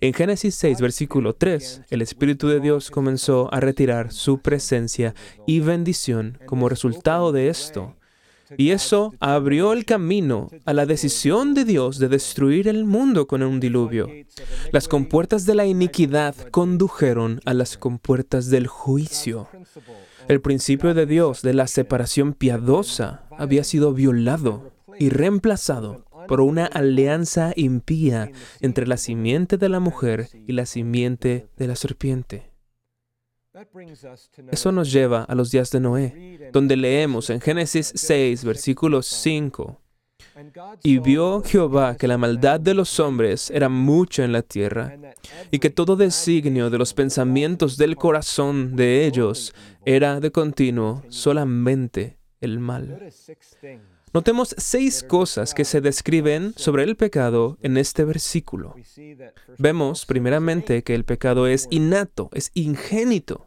En 0.00 0.12
Génesis 0.12 0.54
6, 0.54 0.80
versículo 0.80 1.34
3, 1.34 1.82
el 1.90 2.02
Espíritu 2.02 2.48
de 2.48 2.60
Dios 2.60 2.90
comenzó 2.90 3.52
a 3.52 3.60
retirar 3.60 4.12
su 4.12 4.38
presencia 4.38 5.14
y 5.46 5.60
bendición 5.60 6.38
como 6.46 6.68
resultado 6.68 7.32
de 7.32 7.48
esto. 7.48 7.94
Y 8.56 8.70
eso 8.70 9.14
abrió 9.20 9.72
el 9.72 9.84
camino 9.84 10.48
a 10.64 10.72
la 10.72 10.86
decisión 10.86 11.54
de 11.54 11.64
Dios 11.64 11.98
de 11.98 12.08
destruir 12.08 12.68
el 12.68 12.84
mundo 12.84 13.26
con 13.26 13.42
un 13.42 13.60
diluvio. 13.60 14.08
Las 14.72 14.88
compuertas 14.88 15.46
de 15.46 15.54
la 15.54 15.66
iniquidad 15.66 16.34
condujeron 16.50 17.40
a 17.44 17.54
las 17.54 17.76
compuertas 17.76 18.50
del 18.50 18.66
juicio. 18.66 19.48
El 20.28 20.40
principio 20.40 20.94
de 20.94 21.06
Dios 21.06 21.42
de 21.42 21.54
la 21.54 21.66
separación 21.66 22.32
piadosa 22.32 23.24
había 23.36 23.64
sido 23.64 23.92
violado 23.92 24.72
y 24.98 25.10
reemplazado 25.10 26.04
por 26.26 26.40
una 26.40 26.66
alianza 26.66 27.52
impía 27.56 28.30
entre 28.60 28.86
la 28.86 28.96
simiente 28.96 29.58
de 29.58 29.68
la 29.68 29.80
mujer 29.80 30.28
y 30.46 30.52
la 30.52 30.66
simiente 30.66 31.48
de 31.56 31.66
la 31.66 31.76
serpiente. 31.76 32.53
Eso 34.50 34.72
nos 34.72 34.90
lleva 34.92 35.22
a 35.22 35.34
los 35.34 35.50
días 35.52 35.70
de 35.70 35.78
Noé, 35.80 36.50
donde 36.52 36.76
leemos 36.76 37.30
en 37.30 37.40
Génesis 37.40 37.92
6, 37.94 38.44
versículo 38.44 39.00
5. 39.00 39.80
Y 40.82 40.98
vio 40.98 41.42
Jehová 41.42 41.96
que 41.96 42.08
la 42.08 42.18
maldad 42.18 42.58
de 42.58 42.74
los 42.74 42.98
hombres 42.98 43.50
era 43.50 43.68
mucha 43.68 44.24
en 44.24 44.32
la 44.32 44.42
tierra, 44.42 44.98
y 45.52 45.60
que 45.60 45.70
todo 45.70 45.94
designio 45.94 46.68
de 46.68 46.78
los 46.78 46.94
pensamientos 46.94 47.76
del 47.76 47.94
corazón 47.94 48.74
de 48.74 49.06
ellos 49.06 49.54
era 49.84 50.18
de 50.18 50.32
continuo 50.32 51.04
solamente 51.08 52.18
el 52.44 52.60
mal. 52.60 53.10
Notemos 54.12 54.54
seis 54.58 55.02
cosas 55.02 55.54
que 55.54 55.64
se 55.64 55.80
describen 55.80 56.52
sobre 56.56 56.84
el 56.84 56.94
pecado 56.96 57.58
en 57.62 57.76
este 57.76 58.04
versículo. 58.04 58.76
Vemos 59.58 60.06
primeramente 60.06 60.84
que 60.84 60.94
el 60.94 61.04
pecado 61.04 61.48
es 61.48 61.66
innato, 61.70 62.30
es 62.32 62.52
ingénito. 62.54 63.46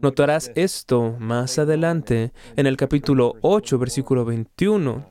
Notarás 0.00 0.52
esto 0.54 1.16
más 1.18 1.58
adelante 1.58 2.32
en 2.54 2.66
el 2.66 2.76
capítulo 2.76 3.34
8, 3.40 3.78
versículo 3.78 4.24
21, 4.24 5.10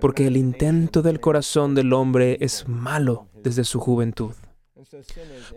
porque 0.00 0.26
el 0.26 0.36
intento 0.36 1.00
del 1.00 1.20
corazón 1.20 1.74
del 1.74 1.92
hombre 1.94 2.36
es 2.40 2.68
malo 2.68 3.28
desde 3.42 3.64
su 3.64 3.80
juventud. 3.80 4.32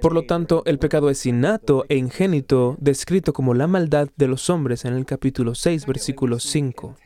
Por 0.01 0.13
lo 0.13 0.24
tanto, 0.24 0.63
el 0.65 0.79
pecado 0.79 1.10
es 1.10 1.25
innato 1.25 1.86
e 1.89 1.98
ingénito, 1.98 2.75
descrito 2.79 3.34
como 3.34 3.53
la 3.53 3.67
maldad 3.67 4.10
de 4.15 4.27
los 4.27 4.50
hombres 4.50 4.86
en 4.86 4.94
el 4.94 5.05
capítulo 5.05 5.55
6, 5.55 5.86
versículo 5.86 6.39
5. 6.39 6.98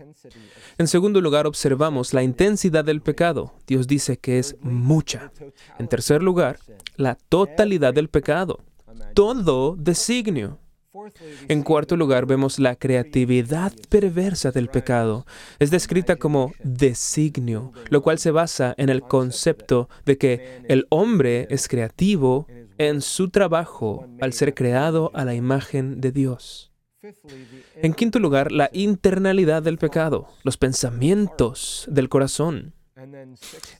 En 0.78 0.88
segundo 0.88 1.22
lugar, 1.22 1.48
observamos 1.48 2.14
la 2.14 2.24
intensidad 2.24 2.86
del 2.86 3.02
pecado. 3.02 3.54
Dios 3.68 3.88
dice 3.88 4.18
que 4.18 4.40
es 4.40 4.56
mucha. 4.62 5.32
En 5.78 5.88
tercer 5.88 6.24
lugar, 6.24 6.60
la 6.96 7.16
totalidad 7.16 7.94
del 7.94 8.10
pecado. 8.10 8.60
Todo 9.14 9.76
designio. 9.76 10.60
En 11.48 11.64
cuarto 11.64 11.96
lugar, 11.96 12.26
vemos 12.26 12.60
la 12.60 12.76
creatividad 12.76 13.74
perversa 13.90 14.52
del 14.52 14.70
pecado. 14.70 15.26
Es 15.60 15.72
descrita 15.72 16.16
como 16.16 16.54
designio, 16.64 17.74
lo 17.90 18.02
cual 18.02 18.18
se 18.20 18.32
basa 18.32 18.74
en 18.78 18.90
el 18.90 19.02
concepto 19.02 19.90
de 20.06 20.18
que 20.18 20.62
el 20.68 20.88
hombre 20.90 21.48
es 21.50 21.68
creativo 21.68 22.48
en 22.78 23.02
su 23.02 23.30
trabajo 23.30 24.08
al 24.22 24.34
ser 24.34 24.54
creado 24.54 25.12
a 25.14 25.26
la 25.26 25.36
imagen 25.36 26.02
de 26.02 26.12
Dios. 26.12 26.72
En 27.76 27.94
quinto 27.94 28.20
lugar, 28.20 28.52
la 28.52 28.70
internalidad 28.74 29.64
del 29.64 29.78
pecado, 29.78 30.28
los 30.44 30.58
pensamientos 30.58 31.86
del 31.90 32.10
corazón. 32.10 32.74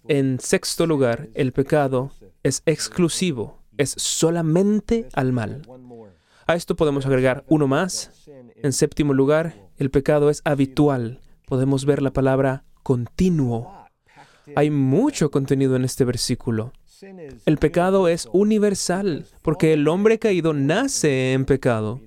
En 0.08 0.40
sexto 0.40 0.86
lugar, 0.86 1.30
el 1.34 1.52
pecado 1.52 2.12
es 2.44 2.62
exclusivo, 2.66 3.62
es 3.78 3.94
solamente 3.98 5.10
al 5.14 5.34
mal. 5.34 5.64
A 6.50 6.56
esto 6.56 6.76
podemos 6.76 7.06
agregar 7.06 7.44
uno 7.48 7.68
más. 7.68 8.10
En 8.56 8.74
séptimo 8.74 9.14
lugar, 9.14 9.70
el 9.78 9.92
pecado 9.92 10.32
es 10.32 10.42
habitual. 10.46 11.22
Podemos 11.46 11.86
ver 11.86 12.02
la 12.02 12.12
palabra 12.12 12.64
continuo. 12.82 13.72
Hay 14.56 14.72
mucho 14.72 15.30
contenido 15.30 15.76
en 15.76 15.86
este 15.86 16.06
versículo. 16.06 16.74
El 17.46 17.60
pecado 17.60 18.08
es 18.08 18.28
universal, 18.34 19.28
porque 19.44 19.74
el 19.74 19.88
hombre 19.88 20.18
caído 20.18 20.54
nace 20.54 21.34
en 21.34 21.46
pecado. 21.46 22.02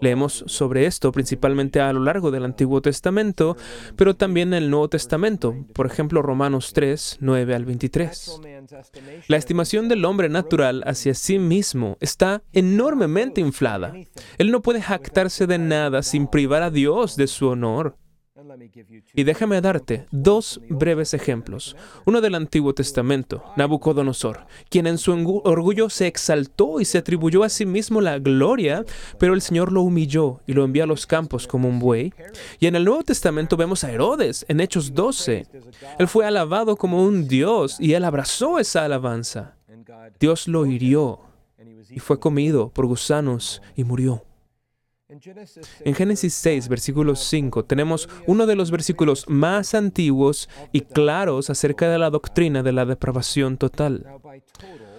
Leemos 0.00 0.44
sobre 0.46 0.86
esto 0.86 1.12
principalmente 1.12 1.80
a 1.80 1.92
lo 1.92 2.00
largo 2.00 2.30
del 2.30 2.44
Antiguo 2.44 2.80
Testamento, 2.82 3.56
pero 3.96 4.16
también 4.16 4.48
en 4.48 4.64
el 4.64 4.70
Nuevo 4.70 4.88
Testamento, 4.88 5.54
por 5.74 5.86
ejemplo 5.86 6.22
Romanos 6.22 6.72
3, 6.72 7.18
9 7.20 7.54
al 7.54 7.64
23. 7.64 8.40
La 9.28 9.36
estimación 9.36 9.88
del 9.88 10.04
hombre 10.04 10.28
natural 10.28 10.82
hacia 10.86 11.14
sí 11.14 11.38
mismo 11.38 11.96
está 12.00 12.42
enormemente 12.52 13.40
inflada. 13.40 13.94
Él 14.38 14.50
no 14.50 14.62
puede 14.62 14.82
jactarse 14.82 15.46
de 15.46 15.58
nada 15.58 16.02
sin 16.02 16.26
privar 16.26 16.62
a 16.62 16.70
Dios 16.70 17.16
de 17.16 17.26
su 17.26 17.48
honor. 17.48 17.96
Y 19.14 19.24
déjame 19.24 19.60
darte 19.60 20.06
dos 20.10 20.60
breves 20.68 21.14
ejemplos. 21.14 21.76
Uno 22.04 22.20
del 22.20 22.34
Antiguo 22.34 22.72
Testamento, 22.72 23.42
Nabucodonosor, 23.56 24.46
quien 24.68 24.86
en 24.86 24.98
su 24.98 25.12
orgullo 25.44 25.90
se 25.90 26.06
exaltó 26.06 26.80
y 26.80 26.84
se 26.84 26.98
atribuyó 26.98 27.42
a 27.42 27.48
sí 27.48 27.66
mismo 27.66 28.00
la 28.00 28.18
gloria, 28.18 28.84
pero 29.18 29.34
el 29.34 29.42
Señor 29.42 29.72
lo 29.72 29.82
humilló 29.82 30.40
y 30.46 30.52
lo 30.52 30.64
envió 30.64 30.84
a 30.84 30.86
los 30.86 31.06
campos 31.06 31.46
como 31.46 31.68
un 31.68 31.80
buey. 31.80 32.12
Y 32.60 32.66
en 32.66 32.76
el 32.76 32.84
Nuevo 32.84 33.02
Testamento 33.02 33.56
vemos 33.56 33.82
a 33.82 33.90
Herodes 33.90 34.44
en 34.48 34.60
Hechos 34.60 34.94
12. 34.94 35.46
Él 35.98 36.08
fue 36.08 36.26
alabado 36.26 36.76
como 36.76 37.02
un 37.02 37.26
Dios 37.26 37.76
y 37.80 37.94
él 37.94 38.04
abrazó 38.04 38.58
esa 38.58 38.84
alabanza. 38.84 39.56
Dios 40.20 40.48
lo 40.48 40.66
hirió 40.66 41.20
y 41.90 41.98
fue 41.98 42.20
comido 42.20 42.70
por 42.70 42.86
gusanos 42.86 43.62
y 43.74 43.84
murió. 43.84 44.24
En 45.10 45.94
Génesis 45.94 46.34
6, 46.34 46.68
versículo 46.68 47.16
5, 47.16 47.64
tenemos 47.64 48.10
uno 48.26 48.44
de 48.44 48.54
los 48.54 48.70
versículos 48.70 49.24
más 49.26 49.74
antiguos 49.74 50.50
y 50.70 50.82
claros 50.82 51.48
acerca 51.48 51.88
de 51.88 51.98
la 51.98 52.10
doctrina 52.10 52.62
de 52.62 52.72
la 52.72 52.84
depravación 52.84 53.56
total. 53.56 54.06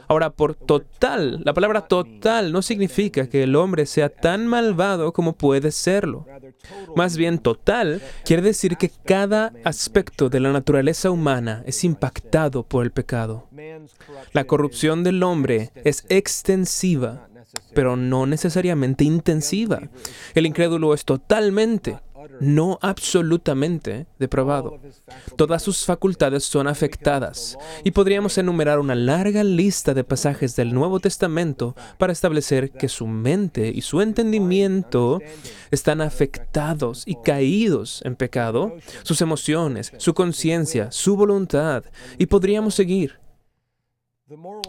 Ahora, 0.08 0.32
por 0.32 0.56
total, 0.56 1.44
la 1.46 1.54
palabra 1.54 1.82
total 1.82 2.52
no 2.52 2.64
significa 2.64 3.30
que 3.30 3.44
el 3.44 3.56
hombre 3.56 3.86
sea 3.86 4.10
tan 4.10 4.48
malvado 4.48 5.14
como 5.14 5.34
puede 5.34 5.70
serlo. 5.70 6.26
Más 6.96 7.16
bien, 7.16 7.38
total 7.38 8.02
quiere 8.26 8.42
decir 8.42 8.78
que 8.78 8.90
cada 8.90 9.54
aspecto 9.64 10.28
de 10.28 10.40
la 10.40 10.52
naturaleza 10.52 11.12
humana 11.12 11.62
es 11.68 11.84
impactado 11.84 12.64
por 12.64 12.84
el 12.84 12.92
pecado. 12.92 13.48
La 14.34 14.46
corrupción 14.46 15.04
del 15.04 15.22
hombre 15.22 15.72
es 15.84 16.04
extensiva 16.10 17.29
pero 17.74 17.96
no 17.96 18.26
necesariamente 18.26 19.04
intensiva. 19.04 19.82
El 20.34 20.46
incrédulo 20.46 20.94
es 20.94 21.06
totalmente, 21.06 21.98
no 22.40 22.80
absolutamente 22.82 24.08
depravado. 24.18 24.80
Todas 25.36 25.64
sus 25.64 25.86
facultades 25.86 26.44
son 26.44 26.68
afectadas 26.68 27.58
y 27.84 27.92
podríamos 27.92 28.38
enumerar 28.38 28.80
una 28.80 28.96
larga 28.96 29.44
lista 29.44 29.94
de 29.94 30.04
pasajes 30.04 30.56
del 30.56 30.74
Nuevo 30.74 31.00
Testamento 31.00 31.76
para 31.98 32.14
establecer 32.14 32.72
que 32.72 32.90
su 32.90 33.08
mente 33.08 33.72
y 33.74 33.82
su 33.82 34.02
entendimiento 34.02 35.22
están 35.72 36.02
afectados 36.02 37.04
y 37.06 37.16
caídos 37.16 38.02
en 38.06 38.16
pecado, 38.16 38.76
sus 39.04 39.22
emociones, 39.22 39.94
su 39.98 40.14
conciencia, 40.14 40.92
su 40.92 41.16
voluntad, 41.16 41.84
y 42.18 42.26
podríamos 42.26 42.76
seguir. 42.76 43.20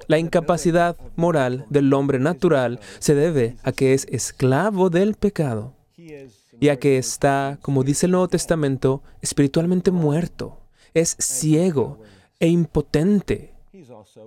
La 0.09 0.19
incapacidad 0.19 0.97
moral 1.17 1.67
del 1.69 1.93
hombre 1.93 2.19
natural 2.19 2.81
se 2.99 3.15
debe 3.15 3.57
a 3.63 3.73
que 3.73 3.95
es 3.95 4.07
esclavo 4.11 4.91
del 4.91 5.15
pecado 5.15 5.75
y 5.97 6.69
a 6.69 6.79
que 6.79 6.99
está, 6.99 7.59
como 7.63 7.85
dice 7.85 8.07
el 8.07 8.13
Nuevo 8.13 8.29
Testamento, 8.29 9.03
espiritualmente 9.21 9.91
muerto, 9.91 10.59
es 10.95 11.17
ciego 11.19 12.01
e 12.39 12.49
impotente 12.49 13.55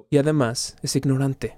y 0.10 0.18
además 0.18 0.76
es 0.82 0.96
ignorante. 0.96 1.58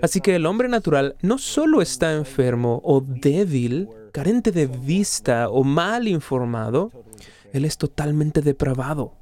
Así 0.00 0.20
que 0.20 0.36
el 0.36 0.46
hombre 0.46 0.68
natural 0.68 1.16
no 1.20 1.38
solo 1.38 1.82
está 1.82 2.14
enfermo 2.14 2.80
o 2.84 3.00
débil, 3.00 3.88
carente 4.12 4.52
de 4.52 4.66
vista 4.66 5.48
o 5.48 5.64
mal 5.64 6.08
informado, 6.08 6.90
él 7.52 7.64
es 7.64 7.78
totalmente 7.78 8.42
depravado. 8.42 9.14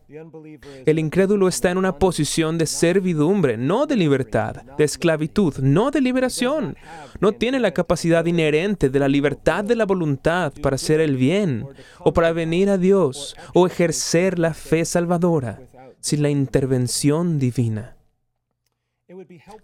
El 0.85 0.99
incrédulo 0.99 1.49
está 1.49 1.71
en 1.71 1.79
una 1.79 1.99
posición 1.99 2.59
de 2.59 2.67
servidumbre, 2.67 3.57
no 3.57 3.87
de 3.87 3.97
libertad, 3.97 4.63
de 4.77 4.85
esclavitud, 4.85 5.57
no 5.59 5.91
de 5.91 6.01
liberación. 6.01 6.77
No 7.21 7.33
tiene 7.33 7.61
la 7.61 7.73
capacidad 7.73 8.25
inherente 8.25 8.91
de 8.91 8.99
la 8.99 9.09
libertad 9.09 9.65
de 9.65 9.77
la 9.77 9.85
voluntad 9.85 10.53
para 10.63 10.77
hacer 10.77 11.01
el 11.01 11.17
bien, 11.17 11.67
o 11.99 12.13
para 12.13 12.33
venir 12.33 12.71
a 12.71 12.79
Dios, 12.79 13.37
o 13.55 13.67
ejercer 13.67 14.39
la 14.39 14.55
fe 14.55 14.85
salvadora, 14.85 15.61
sin 16.01 16.23
la 16.23 16.31
intervención 16.31 17.39
divina. 17.39 17.97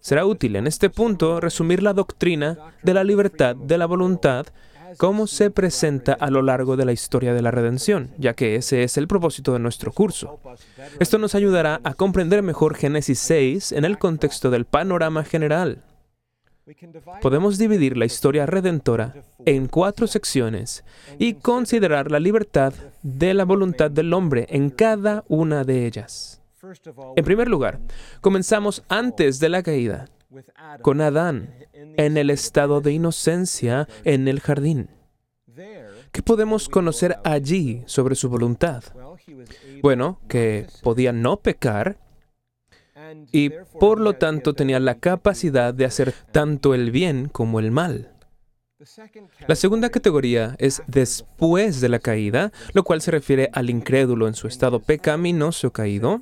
Será 0.00 0.24
útil 0.24 0.56
en 0.56 0.66
este 0.66 0.88
punto 0.88 1.40
resumir 1.40 1.82
la 1.82 1.92
doctrina 1.92 2.58
de 2.82 2.94
la 2.94 3.02
libertad 3.02 3.56
de 3.56 3.76
la 3.76 3.86
voluntad 3.86 4.46
cómo 4.98 5.26
se 5.26 5.50
presenta 5.50 6.12
a 6.12 6.30
lo 6.30 6.42
largo 6.42 6.76
de 6.76 6.84
la 6.84 6.92
historia 6.92 7.34
de 7.34 7.42
la 7.42 7.50
redención, 7.50 8.10
ya 8.18 8.34
que 8.34 8.56
ese 8.56 8.82
es 8.82 8.96
el 8.96 9.08
propósito 9.08 9.52
de 9.52 9.58
nuestro 9.58 9.92
curso. 9.92 10.40
Esto 10.98 11.18
nos 11.18 11.34
ayudará 11.34 11.80
a 11.84 11.94
comprender 11.94 12.42
mejor 12.42 12.74
Génesis 12.74 13.18
6 13.20 13.72
en 13.72 13.84
el 13.84 13.98
contexto 13.98 14.50
del 14.50 14.64
panorama 14.64 15.24
general. 15.24 15.82
Podemos 17.20 17.58
dividir 17.58 17.96
la 17.96 18.04
historia 18.04 18.46
redentora 18.46 19.14
en 19.44 19.66
cuatro 19.66 20.06
secciones 20.06 20.84
y 21.18 21.34
considerar 21.34 22.10
la 22.10 22.20
libertad 22.20 22.72
de 23.02 23.34
la 23.34 23.44
voluntad 23.44 23.90
del 23.90 24.12
hombre 24.12 24.46
en 24.48 24.70
cada 24.70 25.24
una 25.28 25.64
de 25.64 25.86
ellas. 25.86 26.40
En 27.16 27.24
primer 27.24 27.48
lugar, 27.48 27.80
comenzamos 28.20 28.84
antes 28.88 29.40
de 29.40 29.48
la 29.48 29.64
caída, 29.64 30.08
con 30.82 31.00
Adán, 31.00 31.54
en 31.72 32.16
el 32.16 32.30
estado 32.30 32.80
de 32.80 32.92
inocencia 32.92 33.88
en 34.04 34.28
el 34.28 34.40
jardín. 34.40 34.88
¿Qué 36.12 36.22
podemos 36.22 36.68
conocer 36.68 37.16
allí 37.24 37.82
sobre 37.86 38.14
su 38.14 38.28
voluntad? 38.28 38.84
Bueno, 39.82 40.20
que 40.28 40.66
podía 40.82 41.12
no 41.12 41.38
pecar 41.38 41.98
y 43.30 43.50
por 43.78 44.00
lo 44.00 44.14
tanto 44.14 44.54
tenía 44.54 44.80
la 44.80 44.96
capacidad 44.96 45.74
de 45.74 45.84
hacer 45.84 46.14
tanto 46.32 46.74
el 46.74 46.90
bien 46.90 47.28
como 47.28 47.60
el 47.60 47.70
mal. 47.70 48.12
La 49.46 49.54
segunda 49.54 49.90
categoría 49.90 50.56
es 50.58 50.82
después 50.86 51.80
de 51.80 51.88
la 51.88 52.00
caída, 52.00 52.52
lo 52.72 52.82
cual 52.82 53.00
se 53.00 53.12
refiere 53.12 53.48
al 53.52 53.70
incrédulo 53.70 54.26
en 54.26 54.34
su 54.34 54.48
estado 54.48 54.80
pecaminoso 54.80 55.72
caído. 55.72 56.20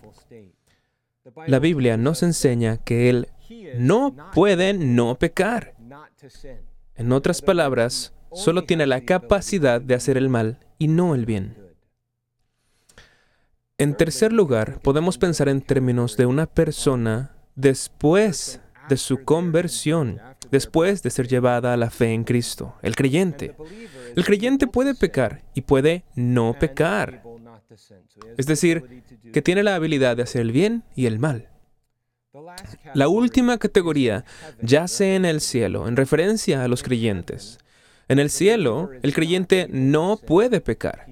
La 1.47 1.59
Biblia 1.59 1.97
nos 1.97 2.23
enseña 2.23 2.79
que 2.79 3.09
él 3.09 3.29
no 3.77 4.15
puede 4.33 4.73
no 4.75 5.19
pecar. 5.19 5.75
En 6.95 7.13
otras 7.13 7.43
palabras, 7.43 8.13
solo 8.33 8.65
tiene 8.65 8.87
la 8.87 9.03
capacidad 9.03 9.81
de 9.81 9.95
hacer 9.95 10.17
el 10.17 10.29
mal 10.29 10.59
y 10.79 10.89
no 10.89 11.15
el 11.15 11.27
bien. 11.27 11.57
En 13.79 13.97
tercer 13.97 14.33
lugar, 14.33 14.81
podemos 14.83 15.17
pensar 15.17 15.49
en 15.49 15.63
términos 15.63 16.17
de 16.17 16.27
una 16.27 16.47
persona 16.47 17.35
después 17.55 18.61
de 18.91 18.97
su 18.97 19.25
conversión, 19.25 20.21
después 20.51 21.03
de 21.03 21.11
ser 21.11 21.29
llevada 21.29 21.73
a 21.73 21.77
la 21.77 21.91
fe 21.91 22.13
en 22.13 22.25
Cristo, 22.25 22.75
el 22.83 22.95
creyente. 22.95 23.57
El 24.17 24.25
creyente 24.25 24.67
puede 24.67 24.95
pecar 24.95 25.43
y 25.55 25.63
puede 25.63 26.05
no 26.15 26.57
pecar. 26.59 27.23
Es 28.37 28.47
decir, 28.47 29.03
que 29.33 29.43
tiene 29.43 29.63
la 29.63 29.77
habilidad 29.77 30.17
de 30.17 30.25
hacer 30.25 30.43
el 30.43 30.53
bien 30.53 30.85
y 30.95 31.07
el 31.07 31.19
mal. 31.19 31.49
La 32.95 33.09
última 33.09 33.59
categoría 33.59 34.25
yace 34.63 35.17
en 35.17 35.25
el 35.25 35.41
cielo, 35.41 35.89
en 35.89 35.97
referencia 35.97 36.65
a 36.65 36.69
los 36.69 36.83
creyentes. 36.83 37.59
En 38.09 38.19
el 38.19 38.31
cielo, 38.31 38.91
el 39.03 39.15
creyente 39.15 39.69
no 39.71 40.17
puede 40.17 40.61
pecar 40.61 41.07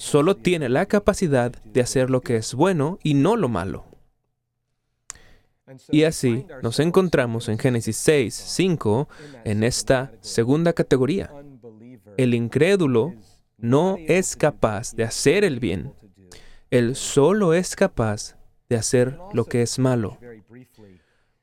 solo 0.00 0.34
tiene 0.34 0.68
la 0.70 0.86
capacidad 0.86 1.52
de 1.52 1.82
hacer 1.82 2.10
lo 2.10 2.22
que 2.22 2.36
es 2.36 2.54
bueno 2.54 2.98
y 3.02 3.14
no 3.14 3.36
lo 3.36 3.48
malo. 3.48 3.84
Y 5.90 6.04
así 6.04 6.46
nos 6.62 6.80
encontramos 6.80 7.48
en 7.48 7.58
Génesis 7.58 7.96
6, 7.98 8.34
5, 8.34 9.08
en 9.44 9.62
esta 9.62 10.12
segunda 10.20 10.72
categoría. 10.72 11.30
El 12.16 12.34
incrédulo 12.34 13.14
no 13.58 13.96
es 14.06 14.36
capaz 14.36 14.94
de 14.94 15.04
hacer 15.04 15.44
el 15.44 15.60
bien. 15.60 15.92
Él 16.70 16.96
solo 16.96 17.52
es 17.54 17.76
capaz 17.76 18.36
de 18.70 18.76
hacer 18.76 19.18
lo 19.34 19.44
que 19.44 19.60
es 19.60 19.78
malo. 19.78 20.16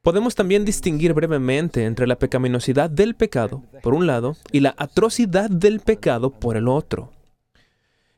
Podemos 0.01 0.33
también 0.33 0.63
distinguir 0.63 1.13
brevemente 1.13 1.83
entre 1.83 2.07
la 2.07 2.17
pecaminosidad 2.17 2.89
del 2.89 3.15
pecado, 3.15 3.63
por 3.83 3.93
un 3.93 4.07
lado, 4.07 4.37
y 4.53 4.61
la 4.61 4.73
atrocidad 4.77 5.49
del 5.49 5.81
pecado, 5.81 6.31
por 6.31 6.55
el 6.55 6.69
otro. 6.69 7.11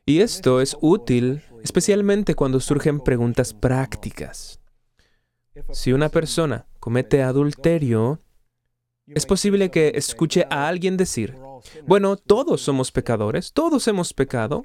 Y 0.06 0.20
esto 0.20 0.60
es 0.60 0.76
útil 0.80 1.42
especialmente 1.62 2.34
cuando 2.34 2.60
surgen 2.60 3.00
preguntas 3.00 3.52
prácticas. 3.52 4.60
Si 5.72 5.92
una 5.92 6.08
persona 6.08 6.66
comete 6.78 7.22
adulterio, 7.22 8.22
es 9.06 9.26
posible 9.26 9.70
que 9.70 9.92
escuche 9.96 10.46
a 10.48 10.68
alguien 10.68 10.96
decir, 10.96 11.36
bueno, 11.86 12.16
todos 12.16 12.60
somos 12.60 12.92
pecadores, 12.92 13.52
todos 13.52 13.86
hemos 13.88 14.12
pecado, 14.12 14.64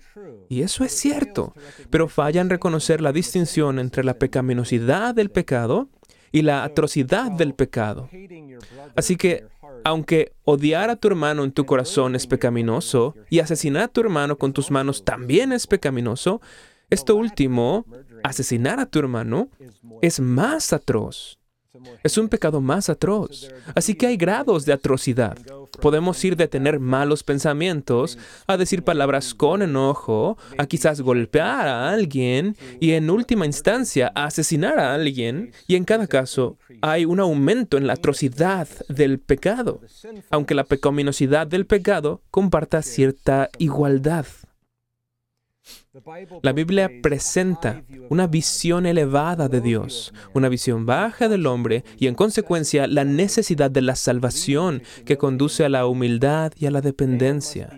y 0.50 0.62
eso 0.62 0.84
es 0.84 0.92
cierto, 0.92 1.54
pero 1.90 2.08
falla 2.08 2.42
en 2.42 2.50
reconocer 2.50 3.02
la 3.02 3.12
distinción 3.12 3.80
entre 3.80 4.04
la 4.04 4.16
pecaminosidad 4.16 5.16
del 5.16 5.30
pecado 5.32 5.90
y 6.32 6.42
la 6.42 6.64
atrocidad 6.64 7.32
del 7.32 7.54
pecado. 7.54 8.10
Así 8.96 9.16
que 9.16 9.46
aunque 9.86 10.34
odiar 10.44 10.90
a 10.90 10.96
tu 10.96 11.08
hermano 11.08 11.44
en 11.44 11.52
tu 11.52 11.66
corazón 11.66 12.16
es 12.16 12.26
pecaminoso 12.26 13.16
y 13.30 13.40
asesinar 13.40 13.84
a 13.84 13.88
tu 13.88 14.02
hermano 14.02 14.38
con 14.38 14.52
tus 14.52 14.72
manos 14.72 15.04
también 15.04 15.52
es 15.52 15.68
pecaminoso, 15.68 16.42
esto 16.90 17.16
último, 17.16 17.86
asesinar 18.24 18.80
a 18.80 18.86
tu 18.86 19.00
hermano, 19.00 19.50
es 20.02 20.20
más 20.20 20.74
atroz. 20.74 21.40
Es 22.04 22.18
un 22.18 22.30
pecado 22.30 22.62
más 22.62 22.90
atroz. 22.90 23.50
Así 23.74 23.96
que 23.96 24.08
hay 24.08 24.18
grados 24.18 24.66
de 24.66 24.74
atrocidad. 24.74 25.38
Podemos 25.82 26.24
ir 26.24 26.36
de 26.36 26.48
tener 26.48 26.80
malos 26.80 27.24
pensamientos 27.24 28.18
a 28.48 28.58
decir 28.58 28.84
palabras 28.84 29.34
con 29.34 29.62
enojo, 29.62 30.38
a 30.58 30.66
quizás 30.66 31.02
golpear 31.02 31.68
a 31.68 31.90
alguien 31.90 32.56
y 32.80 32.92
en 32.92 33.10
última 33.10 33.46
instancia 33.46 34.12
a 34.16 34.26
asesinar 34.26 34.80
a 34.80 34.94
alguien. 34.94 35.52
Y 35.68 35.76
en 35.76 35.84
cada 35.84 36.08
caso 36.08 36.58
hay 36.82 37.06
un 37.06 37.20
aumento 37.20 37.78
en 37.78 37.88
la 37.88 37.94
atrocidad 37.94 38.68
del 38.88 39.20
pecado, 39.20 39.82
aunque 40.30 40.56
la 40.56 40.64
pecaminosidad 40.64 41.48
del 41.48 41.66
pecado 41.66 42.22
comparta 42.32 42.82
cierta 42.82 43.50
igualdad. 43.58 44.26
La 46.42 46.52
Biblia 46.52 46.92
presenta 47.02 47.84
una 48.10 48.28
visión 48.28 48.86
elevada 48.86 49.48
de 49.48 49.62
Dios, 49.62 50.14
una 50.34 50.50
visión 50.50 50.86
baja 50.86 51.30
del 51.30 51.46
hombre 51.48 51.86
y 51.98 52.08
en 52.08 52.16
consecuencia 52.16 52.88
la 52.88 53.06
necesidad 53.06 53.72
de 53.72 53.82
la 53.82 53.96
salvación 53.96 54.84
que 55.06 55.18
conduce 55.18 55.64
a 55.64 55.70
la 55.70 55.86
humildad 55.86 56.52
y 56.58 56.66
a 56.66 56.72
la 56.72 56.82
dependencia. 56.82 57.70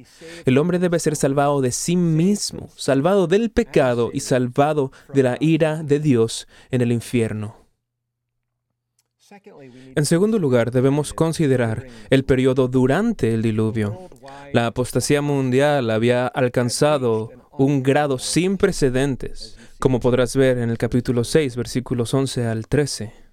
El 0.45 0.58
hombre 0.58 0.80
debe 0.80 0.99
ser 0.99 1.15
salvado 1.15 1.62
de 1.62 1.71
sí 1.71 1.95
mismo, 1.95 2.69
salvado 2.75 3.27
del 3.27 3.51
pecado 3.51 4.10
y 4.12 4.21
salvado 4.21 4.91
de 5.13 5.23
la 5.23 5.38
ira 5.39 5.84
de 5.84 5.99
Dios 5.99 6.47
en 6.71 6.82
el 6.82 6.91
infierno. 6.91 7.67
En 9.95 10.06
segundo 10.06 10.39
lugar, 10.39 10.71
debemos 10.71 11.13
considerar 11.13 11.86
el 12.10 12.23
periodo 12.23 12.69
durante 12.69 13.34
el 13.34 13.41
diluvio. 13.41 14.10
La 14.53 14.67
apostasía 14.67 15.21
mundial 15.21 15.89
había 15.89 16.27
alcanzado 16.27 17.32
un 17.58 17.84
grado 17.84 18.20
sin 18.20 18.58
precedentes, 18.58 19.58
como 19.80 20.00
podrás 20.00 20.36
ver 20.36 20.58
en 20.58 20.70
el 20.70 20.78
capítulo 20.78 21.24
6, 21.24 21.56
versículos 21.56 22.13
11 22.13 22.46
al 22.46 22.67
13. 22.67 23.28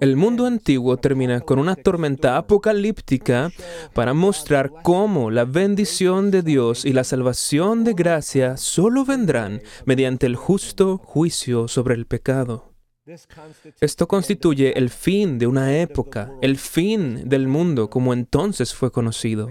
El 0.00 0.16
mundo 0.16 0.46
antiguo 0.46 0.96
termina 0.96 1.40
con 1.40 1.58
una 1.58 1.76
tormenta 1.76 2.38
apocalíptica 2.38 3.50
para 3.92 4.14
mostrar 4.14 4.70
cómo 4.82 5.30
la 5.30 5.44
bendición 5.44 6.30
de 6.30 6.40
Dios 6.40 6.86
y 6.86 6.94
la 6.94 7.04
salvación 7.04 7.84
de 7.84 7.92
gracia 7.92 8.56
solo 8.56 9.04
vendrán 9.04 9.60
mediante 9.84 10.26
el 10.26 10.36
justo 10.36 10.96
juicio 10.96 11.68
sobre 11.68 11.96
el 11.96 12.06
pecado. 12.06 12.69
Esto 13.80 14.08
constituye 14.08 14.78
el 14.78 14.90
fin 14.90 15.38
de 15.38 15.46
una 15.46 15.78
época, 15.78 16.32
el 16.40 16.56
fin 16.56 17.28
del 17.28 17.48
mundo 17.48 17.90
como 17.90 18.12
entonces 18.12 18.74
fue 18.74 18.90
conocido. 18.90 19.48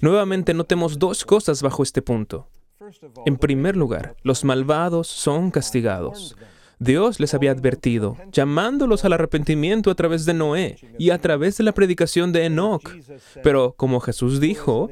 Nuevamente 0.00 0.54
notemos 0.54 0.98
dos 0.98 1.24
cosas 1.24 1.62
bajo 1.62 1.82
este 1.82 2.02
punto. 2.02 2.48
En 3.26 3.36
primer 3.36 3.76
lugar, 3.76 4.16
los 4.22 4.44
malvados 4.44 5.08
son 5.08 5.50
castigados. 5.50 6.36
Dios 6.82 7.20
les 7.20 7.32
había 7.32 7.52
advertido, 7.52 8.16
llamándolos 8.32 9.04
al 9.04 9.12
arrepentimiento 9.12 9.90
a 9.90 9.94
través 9.94 10.24
de 10.24 10.34
Noé 10.34 10.78
y 10.98 11.10
a 11.10 11.18
través 11.18 11.56
de 11.56 11.64
la 11.64 11.72
predicación 11.72 12.32
de 12.32 12.46
Enoch. 12.46 12.82
Pero 13.42 13.74
como 13.76 14.00
Jesús 14.00 14.40
dijo, 14.40 14.90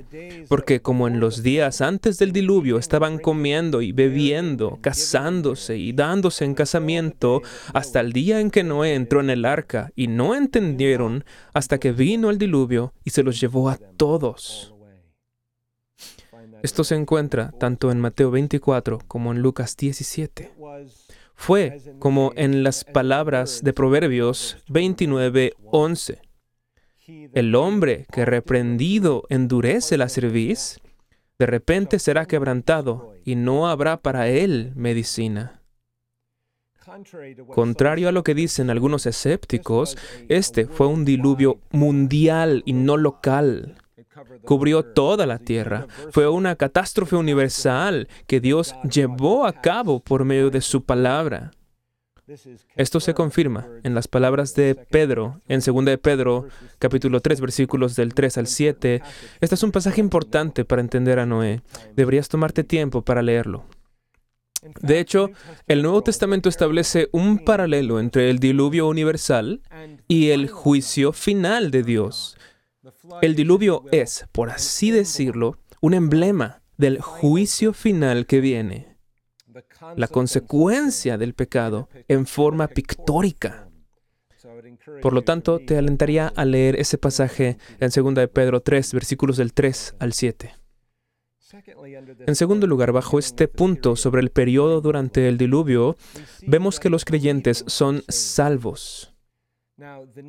porque 0.48 0.80
como 0.80 1.08
en 1.08 1.18
los 1.18 1.42
días 1.42 1.80
antes 1.80 2.18
del 2.18 2.32
diluvio 2.32 2.78
estaban 2.78 3.18
comiendo 3.18 3.82
y 3.82 3.90
bebiendo, 3.90 4.78
casándose 4.80 5.78
y 5.78 5.92
dándose 5.92 6.44
en 6.44 6.54
casamiento, 6.54 7.42
hasta 7.72 8.00
el 8.00 8.12
día 8.12 8.40
en 8.40 8.50
que 8.50 8.62
Noé 8.62 8.94
entró 8.94 9.20
en 9.20 9.30
el 9.30 9.44
arca 9.44 9.90
y 9.96 10.06
no 10.06 10.36
entendieron 10.36 11.24
hasta 11.52 11.78
que 11.78 11.90
vino 11.90 12.30
el 12.30 12.38
diluvio 12.38 12.94
y 13.04 13.10
se 13.10 13.24
los 13.24 13.40
llevó 13.40 13.68
a 13.68 13.76
todos. 13.76 14.74
Esto 16.62 16.84
se 16.84 16.94
encuentra 16.94 17.52
tanto 17.58 17.90
en 17.90 18.00
Mateo 18.00 18.30
24 18.30 19.00
como 19.08 19.32
en 19.32 19.40
Lucas 19.42 19.76
17 19.76 20.52
fue 21.40 21.80
como 21.98 22.32
en 22.36 22.62
las 22.62 22.84
palabras 22.84 23.62
de 23.64 23.72
Proverbios 23.72 24.58
29:11. 24.68 26.18
El 27.32 27.54
hombre 27.54 28.06
que 28.12 28.26
reprendido 28.26 29.24
endurece 29.30 29.96
la 29.96 30.10
cerviz, 30.10 30.80
de 31.38 31.46
repente 31.46 31.98
será 31.98 32.26
quebrantado 32.26 33.14
y 33.24 33.36
no 33.36 33.68
habrá 33.68 34.02
para 34.02 34.28
él 34.28 34.72
medicina. 34.76 35.62
Contrario 37.54 38.10
a 38.10 38.12
lo 38.12 38.22
que 38.22 38.34
dicen 38.34 38.68
algunos 38.68 39.06
escépticos, 39.06 39.96
este 40.28 40.66
fue 40.66 40.88
un 40.88 41.06
diluvio 41.06 41.58
mundial 41.70 42.62
y 42.66 42.74
no 42.74 42.98
local 42.98 43.76
cubrió 44.44 44.84
toda 44.84 45.26
la 45.26 45.38
tierra. 45.38 45.86
Fue 46.10 46.28
una 46.28 46.56
catástrofe 46.56 47.16
universal 47.16 48.08
que 48.26 48.40
Dios 48.40 48.74
llevó 48.90 49.46
a 49.46 49.52
cabo 49.52 50.00
por 50.00 50.24
medio 50.24 50.50
de 50.50 50.60
su 50.60 50.84
palabra. 50.84 51.52
Esto 52.76 53.00
se 53.00 53.14
confirma 53.14 53.66
en 53.82 53.94
las 53.94 54.06
palabras 54.06 54.54
de 54.54 54.76
Pedro, 54.76 55.40
en 55.48 55.60
2 55.60 55.84
de 55.84 55.98
Pedro, 55.98 56.46
capítulo 56.78 57.20
3, 57.20 57.40
versículos 57.40 57.96
del 57.96 58.14
3 58.14 58.38
al 58.38 58.46
7. 58.46 59.02
Este 59.40 59.54
es 59.54 59.62
un 59.62 59.72
pasaje 59.72 60.00
importante 60.00 60.64
para 60.64 60.80
entender 60.80 61.18
a 61.18 61.26
Noé. 61.26 61.62
Deberías 61.96 62.28
tomarte 62.28 62.62
tiempo 62.62 63.02
para 63.02 63.22
leerlo. 63.22 63.64
De 64.80 65.00
hecho, 65.00 65.30
el 65.66 65.82
Nuevo 65.82 66.02
Testamento 66.02 66.48
establece 66.48 67.08
un 67.12 67.38
paralelo 67.38 67.98
entre 67.98 68.30
el 68.30 68.38
diluvio 68.38 68.88
universal 68.88 69.62
y 70.06 70.30
el 70.30 70.48
juicio 70.48 71.12
final 71.12 71.70
de 71.70 71.82
Dios. 71.82 72.36
El 73.22 73.34
diluvio 73.34 73.84
es, 73.92 74.26
por 74.32 74.50
así 74.50 74.90
decirlo, 74.90 75.58
un 75.80 75.94
emblema 75.94 76.62
del 76.76 77.00
juicio 77.00 77.72
final 77.72 78.26
que 78.26 78.40
viene 78.40 78.96
la 79.96 80.08
consecuencia 80.08 81.18
del 81.18 81.34
pecado 81.34 81.88
en 82.08 82.26
forma 82.26 82.68
pictórica. 82.68 83.68
Por 85.02 85.12
lo 85.12 85.22
tanto, 85.22 85.58
te 85.58 85.76
alentaría 85.76 86.28
a 86.28 86.44
leer 86.44 86.78
ese 86.78 86.98
pasaje 86.98 87.58
en 87.78 87.90
2 87.90 88.14
de 88.14 88.28
Pedro 88.28 88.60
3, 88.60 88.94
versículos 88.94 89.36
del 89.36 89.52
3 89.52 89.96
al 89.98 90.12
7. 90.12 90.54
En 92.26 92.36
segundo 92.36 92.66
lugar, 92.66 92.92
bajo 92.92 93.18
este 93.18 93.48
punto 93.48 93.96
sobre 93.96 94.22
el 94.22 94.30
periodo 94.30 94.80
durante 94.80 95.28
el 95.28 95.36
diluvio, 95.36 95.96
vemos 96.46 96.78
que 96.78 96.90
los 96.90 97.04
creyentes 97.04 97.64
son 97.66 98.04
salvos. 98.08 99.09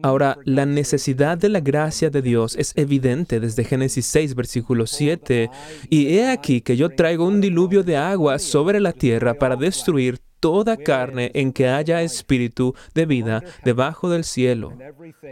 Ahora, 0.01 0.37
la 0.45 0.65
necesidad 0.65 1.37
de 1.37 1.49
la 1.49 1.59
gracia 1.59 2.09
de 2.09 2.21
Dios 2.21 2.55
es 2.55 2.73
evidente 2.75 3.39
desde 3.39 3.63
Génesis 3.63 4.05
6, 4.05 4.35
versículo 4.35 4.87
7. 4.87 5.49
Y 5.89 6.07
he 6.15 6.29
aquí 6.29 6.61
que 6.61 6.77
yo 6.77 6.89
traigo 6.89 7.27
un 7.27 7.41
diluvio 7.41 7.83
de 7.83 7.97
agua 7.97 8.39
sobre 8.39 8.79
la 8.79 8.93
tierra 8.93 9.33
para 9.33 9.55
destruir 9.55 10.19
toda 10.39 10.75
carne 10.75 11.31
en 11.33 11.53
que 11.53 11.69
haya 11.69 12.01
espíritu 12.01 12.73
de 12.93 13.05
vida 13.05 13.43
debajo 13.63 14.09
del 14.09 14.23
cielo. 14.23 14.73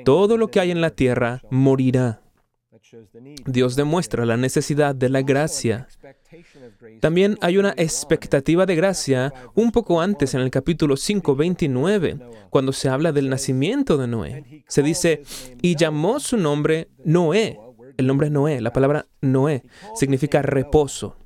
Todo 0.06 0.38
lo 0.38 0.50
que 0.50 0.60
hay 0.60 0.72
en 0.72 0.82
la 0.82 0.92
tierra 0.92 1.42
morirá. 1.50 2.22
Dios 3.46 3.76
demuestra 3.76 4.26
la 4.26 4.38
necesidad 4.38 4.96
de 4.96 5.10
la 5.10 5.22
gracia. 5.22 5.88
También 7.00 7.38
hay 7.42 7.58
una 7.58 7.74
expectativa 7.78 8.66
de 8.66 8.76
gracia 8.76 9.34
un 9.56 9.72
poco 9.72 10.02
antes 10.02 10.34
en 10.34 10.42
el 10.42 10.50
capítulo 10.50 10.98
5, 10.98 11.36
29, 11.36 12.20
cuando 12.50 12.74
se 12.74 12.90
habla 12.90 13.12
del 13.12 13.30
nacimiento 13.30 13.98
de 13.98 14.08
Noé. 14.08 14.64
Se 14.68 14.82
dice, 14.84 15.24
y 15.62 15.76
llamó 15.76 16.20
su 16.20 16.38
nombre 16.38 16.90
Noé. 17.04 17.60
El 17.98 18.08
nombre 18.08 18.30
Noé, 18.30 18.62
la 18.62 18.72
palabra 18.72 19.06
Noé, 19.22 19.64
significa 19.96 20.42
reposo. 20.42 21.18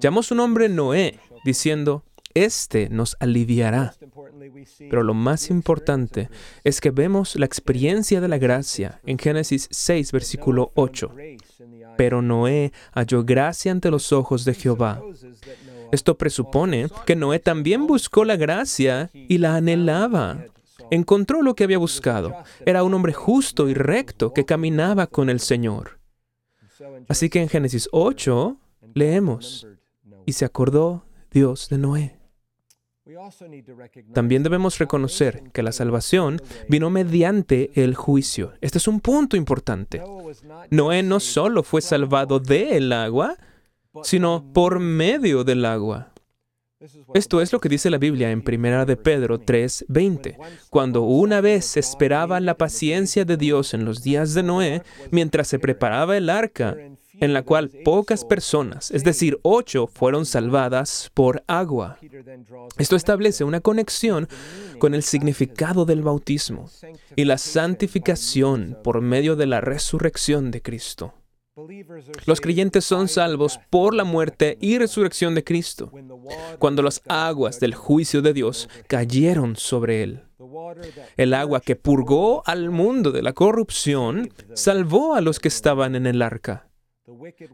Llamó 0.00 0.22
su 0.22 0.34
nombre 0.34 0.68
Noé, 0.68 1.18
diciendo, 1.44 2.04
Este 2.34 2.88
nos 2.88 3.16
aliviará. 3.20 3.94
Pero 4.78 5.02
lo 5.02 5.14
más 5.14 5.50
importante 5.50 6.28
es 6.64 6.80
que 6.80 6.90
vemos 6.90 7.36
la 7.36 7.46
experiencia 7.46 8.20
de 8.20 8.28
la 8.28 8.38
gracia 8.38 9.00
en 9.04 9.18
Génesis 9.18 9.68
6, 9.70 10.12
versículo 10.12 10.72
8. 10.74 11.14
Pero 11.96 12.22
Noé 12.22 12.72
halló 12.92 13.24
gracia 13.24 13.72
ante 13.72 13.90
los 13.90 14.12
ojos 14.12 14.44
de 14.44 14.54
Jehová. 14.54 15.00
Esto 15.92 16.16
presupone 16.16 16.88
que 17.06 17.16
Noé 17.16 17.38
también 17.38 17.86
buscó 17.86 18.24
la 18.24 18.36
gracia 18.36 19.10
y 19.12 19.38
la 19.38 19.56
anhelaba. 19.56 20.44
Encontró 20.90 21.42
lo 21.42 21.54
que 21.54 21.64
había 21.64 21.78
buscado. 21.78 22.34
Era 22.66 22.82
un 22.82 22.94
hombre 22.94 23.12
justo 23.12 23.68
y 23.68 23.74
recto 23.74 24.32
que 24.32 24.44
caminaba 24.44 25.06
con 25.06 25.30
el 25.30 25.40
Señor. 25.40 25.98
Así 27.08 27.30
que 27.30 27.40
en 27.40 27.48
Génesis 27.48 27.88
8 27.92 28.56
leemos, 28.94 29.66
y 30.26 30.32
se 30.32 30.44
acordó 30.44 31.06
Dios 31.30 31.68
de 31.68 31.78
Noé. 31.78 32.23
También 34.14 34.42
debemos 34.42 34.78
reconocer 34.78 35.42
que 35.52 35.62
la 35.62 35.72
salvación 35.72 36.40
vino 36.68 36.88
mediante 36.88 37.70
el 37.74 37.94
juicio. 37.94 38.54
Este 38.62 38.78
es 38.78 38.88
un 38.88 39.00
punto 39.00 39.36
importante. 39.36 40.02
Noé 40.70 41.02
no 41.02 41.20
solo 41.20 41.62
fue 41.62 41.82
salvado 41.82 42.40
del 42.40 42.92
agua, 42.92 43.36
sino 44.02 44.50
por 44.54 44.80
medio 44.80 45.44
del 45.44 45.66
agua. 45.66 46.14
Esto 47.14 47.40
es 47.40 47.52
lo 47.52 47.60
que 47.60 47.68
dice 47.68 47.90
la 47.90 47.98
Biblia 47.98 48.30
en 48.30 48.42
1 48.42 48.86
de 48.86 48.96
Pedro 48.96 49.38
3:20. 49.38 50.36
Cuando 50.70 51.02
una 51.02 51.40
vez 51.40 51.76
esperaba 51.76 52.40
la 52.40 52.56
paciencia 52.56 53.24
de 53.24 53.36
Dios 53.36 53.74
en 53.74 53.84
los 53.84 54.02
días 54.02 54.34
de 54.34 54.42
Noé, 54.42 54.82
mientras 55.10 55.48
se 55.48 55.58
preparaba 55.58 56.16
el 56.16 56.28
arca, 56.28 56.76
en 57.20 57.32
la 57.32 57.42
cual 57.42 57.70
pocas 57.84 58.24
personas, 58.24 58.90
es 58.90 59.04
decir, 59.04 59.38
ocho, 59.42 59.86
fueron 59.86 60.26
salvadas 60.26 61.10
por 61.14 61.44
agua. 61.46 61.98
Esto 62.78 62.96
establece 62.96 63.44
una 63.44 63.60
conexión 63.60 64.28
con 64.78 64.94
el 64.94 65.02
significado 65.02 65.84
del 65.84 66.02
bautismo 66.02 66.70
y 67.16 67.24
la 67.24 67.38
santificación 67.38 68.78
por 68.82 69.00
medio 69.00 69.36
de 69.36 69.46
la 69.46 69.60
resurrección 69.60 70.50
de 70.50 70.62
Cristo. 70.62 71.14
Los 72.26 72.40
creyentes 72.40 72.84
son 72.84 73.06
salvos 73.06 73.60
por 73.70 73.94
la 73.94 74.02
muerte 74.02 74.58
y 74.60 74.76
resurrección 74.78 75.36
de 75.36 75.44
Cristo, 75.44 75.92
cuando 76.58 76.82
las 76.82 77.00
aguas 77.06 77.60
del 77.60 77.74
juicio 77.74 78.22
de 78.22 78.32
Dios 78.32 78.68
cayeron 78.88 79.54
sobre 79.54 80.02
él. 80.02 80.22
El 81.16 81.32
agua 81.32 81.60
que 81.60 81.76
purgó 81.76 82.42
al 82.44 82.70
mundo 82.70 83.12
de 83.12 83.22
la 83.22 83.32
corrupción 83.34 84.32
salvó 84.54 85.14
a 85.14 85.20
los 85.20 85.38
que 85.38 85.48
estaban 85.48 85.94
en 85.94 86.06
el 86.06 86.22
arca. 86.22 86.68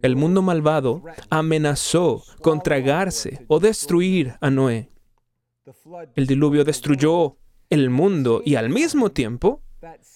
El 0.03 0.17
mundo 0.17 0.43
malvado 0.43 1.03
amenazó 1.29 2.23
con 2.43 2.61
tragarse 2.63 3.45
o 3.49 3.61
destruir 3.61 4.35
a 4.41 4.51
Noé. 4.51 4.91
El 6.15 6.27
diluvio 6.27 6.65
destruyó 6.65 7.37
el 7.69 7.91
mundo 7.91 8.43
y 8.45 8.57
al 8.57 8.71
mismo 8.71 9.11
tiempo 9.11 9.63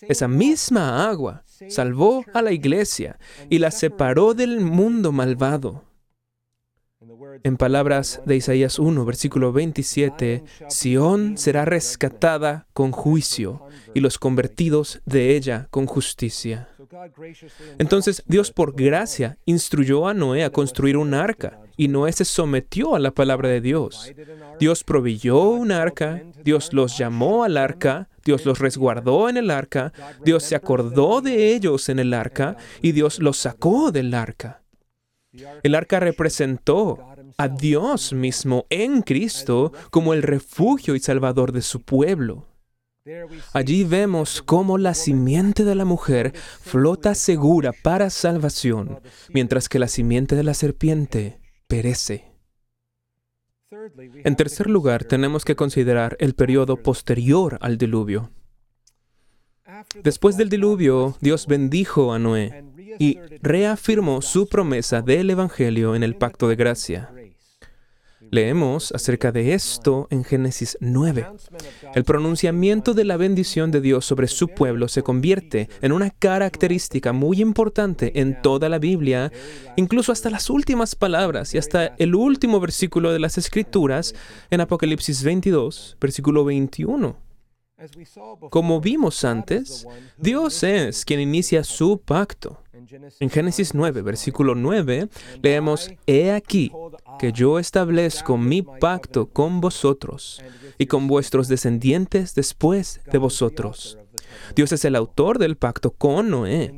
esa 0.02 0.28
misma 0.28 1.08
agua 1.08 1.44
salvó 1.68 2.24
a 2.34 2.42
la 2.42 2.52
iglesia 2.52 3.18
y 3.48 3.58
la 3.58 3.70
separó 3.70 4.34
del 4.34 4.60
mundo 4.60 5.12
malvado. 5.12 5.84
En 7.42 7.56
palabras 7.56 8.22
de 8.26 8.36
Isaías 8.36 8.78
1, 8.78 9.04
versículo 9.04 9.52
27, 9.52 10.44
Sión 10.68 11.36
será 11.36 11.64
rescatada 11.64 12.66
con 12.72 12.92
juicio 12.92 13.62
y 13.94 14.00
los 14.00 14.18
convertidos 14.18 15.00
de 15.04 15.36
ella 15.36 15.68
con 15.70 15.86
justicia. 15.86 16.68
Entonces 17.78 18.22
Dios 18.26 18.50
por 18.50 18.74
gracia 18.74 19.38
instruyó 19.44 20.06
a 20.06 20.14
Noé 20.14 20.44
a 20.44 20.50
construir 20.50 20.96
un 20.96 21.14
arca 21.14 21.60
y 21.76 21.88
Noé 21.88 22.12
se 22.12 22.24
sometió 22.24 22.94
a 22.94 22.98
la 23.00 23.10
palabra 23.10 23.48
de 23.48 23.60
Dios. 23.60 24.12
Dios 24.60 24.84
proveyó 24.84 25.42
un 25.48 25.72
arca, 25.72 26.22
Dios 26.44 26.72
los 26.72 26.96
llamó 26.96 27.44
al 27.44 27.56
arca, 27.56 28.08
Dios 28.24 28.44
los 28.46 28.58
resguardó 28.58 29.28
en 29.28 29.36
el 29.36 29.50
arca, 29.50 29.92
Dios 30.24 30.44
se 30.44 30.54
acordó 30.54 31.20
de 31.20 31.54
ellos 31.54 31.88
en 31.88 31.98
el 31.98 32.14
arca 32.14 32.56
y 32.80 32.92
Dios 32.92 33.18
los 33.18 33.38
sacó 33.38 33.90
del 33.90 34.14
arca. 34.14 34.63
El 35.62 35.74
arca 35.74 36.00
representó 36.00 36.98
a 37.36 37.48
Dios 37.48 38.12
mismo 38.12 38.66
en 38.70 39.02
Cristo 39.02 39.72
como 39.90 40.14
el 40.14 40.22
refugio 40.22 40.94
y 40.94 41.00
salvador 41.00 41.52
de 41.52 41.62
su 41.62 41.82
pueblo. 41.82 42.46
Allí 43.52 43.84
vemos 43.84 44.40
cómo 44.40 44.78
la 44.78 44.94
simiente 44.94 45.64
de 45.64 45.74
la 45.74 45.84
mujer 45.84 46.32
flota 46.34 47.14
segura 47.14 47.72
para 47.82 48.08
salvación, 48.08 49.00
mientras 49.28 49.68
que 49.68 49.78
la 49.78 49.88
simiente 49.88 50.36
de 50.36 50.42
la 50.42 50.54
serpiente 50.54 51.38
perece. 51.66 52.32
En 54.24 54.36
tercer 54.36 54.70
lugar, 54.70 55.04
tenemos 55.04 55.44
que 55.44 55.56
considerar 55.56 56.16
el 56.20 56.34
periodo 56.34 56.76
posterior 56.82 57.58
al 57.60 57.76
diluvio. 57.76 58.30
Después 60.02 60.36
del 60.36 60.48
diluvio, 60.48 61.16
Dios 61.20 61.46
bendijo 61.46 62.12
a 62.12 62.18
Noé 62.18 62.64
y 62.98 63.18
reafirmó 63.42 64.22
su 64.22 64.48
promesa 64.48 65.02
del 65.02 65.30
Evangelio 65.30 65.94
en 65.94 66.02
el 66.02 66.16
pacto 66.16 66.48
de 66.48 66.56
gracia. 66.56 67.10
Leemos 68.30 68.90
acerca 68.92 69.30
de 69.30 69.54
esto 69.54 70.08
en 70.10 70.24
Génesis 70.24 70.76
9. 70.80 71.26
El 71.94 72.02
pronunciamiento 72.02 72.92
de 72.92 73.04
la 73.04 73.16
bendición 73.16 73.70
de 73.70 73.80
Dios 73.80 74.04
sobre 74.04 74.26
su 74.26 74.48
pueblo 74.48 74.88
se 74.88 75.02
convierte 75.02 75.68
en 75.80 75.92
una 75.92 76.10
característica 76.10 77.12
muy 77.12 77.40
importante 77.40 78.18
en 78.20 78.42
toda 78.42 78.68
la 78.68 78.80
Biblia, 78.80 79.30
incluso 79.76 80.10
hasta 80.10 80.30
las 80.30 80.50
últimas 80.50 80.96
palabras 80.96 81.54
y 81.54 81.58
hasta 81.58 81.94
el 81.98 82.16
último 82.16 82.58
versículo 82.58 83.12
de 83.12 83.20
las 83.20 83.38
Escrituras 83.38 84.16
en 84.50 84.60
Apocalipsis 84.60 85.22
22, 85.22 85.96
versículo 86.00 86.44
21. 86.44 87.23
Como 88.50 88.80
vimos 88.80 89.24
antes, 89.24 89.86
Dios 90.16 90.62
es 90.62 91.04
quien 91.04 91.20
inicia 91.20 91.64
su 91.64 92.00
pacto. 92.00 92.62
En 93.20 93.30
Génesis 93.30 93.74
9, 93.74 94.02
versículo 94.02 94.54
9, 94.54 95.08
leemos, 95.42 95.90
He 96.06 96.32
aquí 96.32 96.70
que 97.18 97.32
yo 97.32 97.58
establezco 97.58 98.36
mi 98.36 98.62
pacto 98.62 99.26
con 99.26 99.60
vosotros 99.60 100.42
y 100.78 100.86
con 100.86 101.08
vuestros 101.08 101.48
descendientes 101.48 102.34
después 102.34 103.00
de 103.10 103.18
vosotros. 103.18 103.98
Dios 104.54 104.72
es 104.72 104.84
el 104.84 104.96
autor 104.96 105.38
del 105.38 105.56
pacto 105.56 105.90
con 105.90 106.30
Noé. 106.30 106.74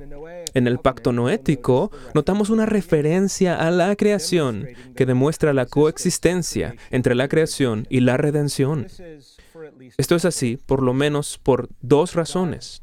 En 0.54 0.66
el 0.66 0.78
pacto 0.78 1.12
noético 1.12 1.90
notamos 2.14 2.48
una 2.50 2.66
referencia 2.66 3.56
a 3.56 3.70
la 3.70 3.94
creación 3.96 4.68
que 4.94 5.06
demuestra 5.06 5.52
la 5.52 5.66
coexistencia 5.66 6.74
entre 6.90 7.14
la 7.14 7.28
creación 7.28 7.86
y 7.90 8.00
la 8.00 8.16
redención. 8.16 8.86
Esto 9.96 10.16
es 10.16 10.24
así 10.24 10.58
por 10.66 10.82
lo 10.82 10.94
menos 10.94 11.38
por 11.38 11.68
dos 11.80 12.14
razones. 12.14 12.82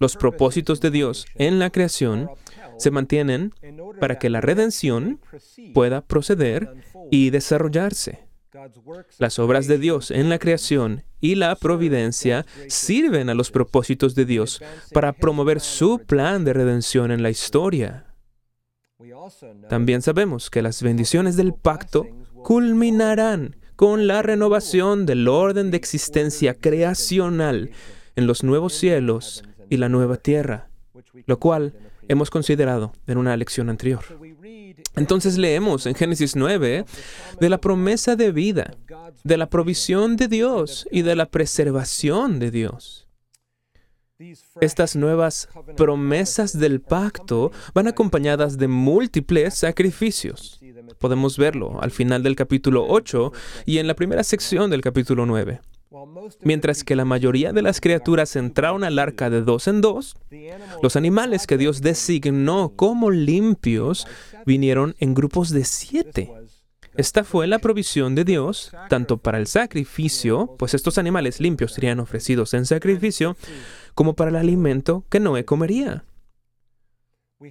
Los 0.00 0.16
propósitos 0.16 0.80
de 0.80 0.90
Dios 0.90 1.26
en 1.34 1.58
la 1.58 1.70
creación 1.70 2.28
se 2.78 2.90
mantienen 2.90 3.54
para 4.00 4.18
que 4.18 4.30
la 4.30 4.40
redención 4.40 5.20
pueda 5.72 6.02
proceder 6.02 6.74
y 7.10 7.30
desarrollarse. 7.30 8.26
Las 9.18 9.38
obras 9.38 9.66
de 9.66 9.78
Dios 9.78 10.10
en 10.10 10.28
la 10.28 10.38
creación 10.38 11.04
y 11.20 11.36
la 11.36 11.56
providencia 11.56 12.44
sirven 12.68 13.30
a 13.30 13.34
los 13.34 13.50
propósitos 13.50 14.14
de 14.14 14.26
Dios 14.26 14.62
para 14.92 15.14
promover 15.14 15.60
su 15.60 16.00
plan 16.00 16.44
de 16.44 16.52
redención 16.52 17.10
en 17.10 17.22
la 17.22 17.30
historia. 17.30 18.06
También 19.68 20.02
sabemos 20.02 20.50
que 20.50 20.62
las 20.62 20.82
bendiciones 20.82 21.36
del 21.36 21.54
pacto 21.54 22.06
culminarán 22.42 23.56
con 23.82 24.06
la 24.06 24.22
renovación 24.22 25.06
del 25.06 25.26
orden 25.26 25.72
de 25.72 25.76
existencia 25.76 26.54
creacional 26.54 27.72
en 28.14 28.28
los 28.28 28.44
nuevos 28.44 28.74
cielos 28.74 29.42
y 29.70 29.76
la 29.76 29.88
nueva 29.88 30.18
tierra, 30.18 30.70
lo 31.26 31.40
cual 31.40 31.74
hemos 32.06 32.30
considerado 32.30 32.92
en 33.08 33.18
una 33.18 33.36
lección 33.36 33.68
anterior. 33.68 34.04
Entonces 34.94 35.36
leemos 35.36 35.86
en 35.86 35.96
Génesis 35.96 36.36
9 36.36 36.84
de 37.40 37.48
la 37.48 37.58
promesa 37.58 38.14
de 38.14 38.30
vida, 38.30 38.76
de 39.24 39.36
la 39.36 39.50
provisión 39.50 40.14
de 40.16 40.28
Dios 40.28 40.86
y 40.92 41.02
de 41.02 41.16
la 41.16 41.26
preservación 41.26 42.38
de 42.38 42.52
Dios. 42.52 43.08
Estas 44.60 44.94
nuevas 44.94 45.48
promesas 45.76 46.56
del 46.56 46.80
pacto 46.80 47.50
van 47.74 47.88
acompañadas 47.88 48.58
de 48.58 48.68
múltiples 48.68 49.54
sacrificios. 49.54 50.61
Podemos 50.98 51.38
verlo 51.38 51.80
al 51.80 51.90
final 51.90 52.22
del 52.22 52.36
capítulo 52.36 52.86
8 52.88 53.32
y 53.66 53.78
en 53.78 53.86
la 53.86 53.94
primera 53.94 54.24
sección 54.24 54.70
del 54.70 54.80
capítulo 54.80 55.26
9. 55.26 55.60
Mientras 56.42 56.84
que 56.84 56.96
la 56.96 57.04
mayoría 57.04 57.52
de 57.52 57.62
las 57.62 57.80
criaturas 57.80 58.34
entraron 58.36 58.82
al 58.84 58.98
arca 58.98 59.28
de 59.28 59.42
dos 59.42 59.68
en 59.68 59.80
dos, 59.80 60.16
los 60.82 60.96
animales 60.96 61.46
que 61.46 61.58
Dios 61.58 61.82
designó 61.82 62.72
como 62.76 63.10
limpios 63.10 64.06
vinieron 64.46 64.94
en 64.98 65.14
grupos 65.14 65.50
de 65.50 65.64
siete. 65.64 66.32
Esta 66.94 67.24
fue 67.24 67.46
la 67.46 67.58
provisión 67.58 68.14
de 68.14 68.24
Dios, 68.24 68.72
tanto 68.88 69.18
para 69.18 69.38
el 69.38 69.46
sacrificio, 69.46 70.56
pues 70.58 70.74
estos 70.74 70.98
animales 70.98 71.40
limpios 71.40 71.72
serían 71.72 72.00
ofrecidos 72.00 72.52
en 72.54 72.66
sacrificio, 72.66 73.36
como 73.94 74.14
para 74.14 74.30
el 74.30 74.36
alimento 74.36 75.04
que 75.08 75.20
Noé 75.20 75.44
comería. 75.44 76.04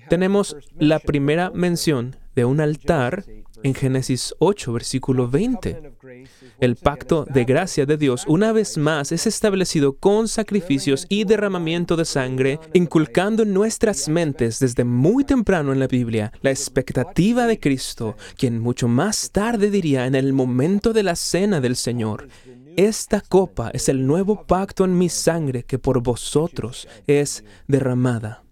Tenemos 0.09 0.55
la 0.77 0.99
primera 0.99 1.49
mención 1.51 2.15
de 2.35 2.45
un 2.45 2.61
altar 2.61 3.25
en 3.63 3.73
Génesis 3.73 4.33
8, 4.39 4.73
versículo 4.73 5.29
20. 5.29 5.93
El 6.59 6.75
pacto 6.75 7.25
de 7.25 7.45
gracia 7.45 7.85
de 7.85 7.97
Dios 7.97 8.25
una 8.27 8.51
vez 8.51 8.77
más 8.77 9.11
es 9.11 9.27
establecido 9.27 9.93
con 9.93 10.27
sacrificios 10.27 11.05
y 11.09 11.23
derramamiento 11.23 11.95
de 11.95 12.05
sangre, 12.05 12.59
inculcando 12.73 13.43
en 13.43 13.53
nuestras 13.53 14.09
mentes 14.09 14.59
desde 14.59 14.83
muy 14.83 15.23
temprano 15.23 15.73
en 15.73 15.79
la 15.79 15.87
Biblia 15.87 16.31
la 16.41 16.51
expectativa 16.51 17.47
de 17.47 17.59
Cristo, 17.59 18.15
quien 18.35 18.59
mucho 18.59 18.87
más 18.87 19.31
tarde 19.31 19.69
diría 19.69 20.05
en 20.05 20.15
el 20.15 20.33
momento 20.33 20.93
de 20.93 21.03
la 21.03 21.15
cena 21.15 21.61
del 21.61 21.75
Señor, 21.75 22.27
esta 22.77 23.19
copa 23.19 23.69
es 23.73 23.89
el 23.89 24.07
nuevo 24.07 24.45
pacto 24.45 24.85
en 24.85 24.97
mi 24.97 25.09
sangre 25.09 25.63
que 25.63 25.77
por 25.77 26.01
vosotros 26.01 26.87
es 27.05 27.43
derramada. 27.67 28.43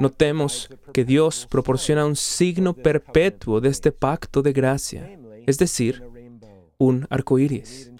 Notemos 0.00 0.68
que 0.92 1.04
Dios 1.04 1.46
proporciona 1.48 2.06
un 2.06 2.16
signo 2.16 2.74
perpetuo 2.74 3.60
de 3.60 3.68
este 3.68 3.92
pacto 3.92 4.42
de 4.42 4.52
gracia, 4.52 5.18
es 5.46 5.58
decir, 5.58 6.02
un 6.78 7.06
arco 7.10 7.38
iris. 7.38 7.90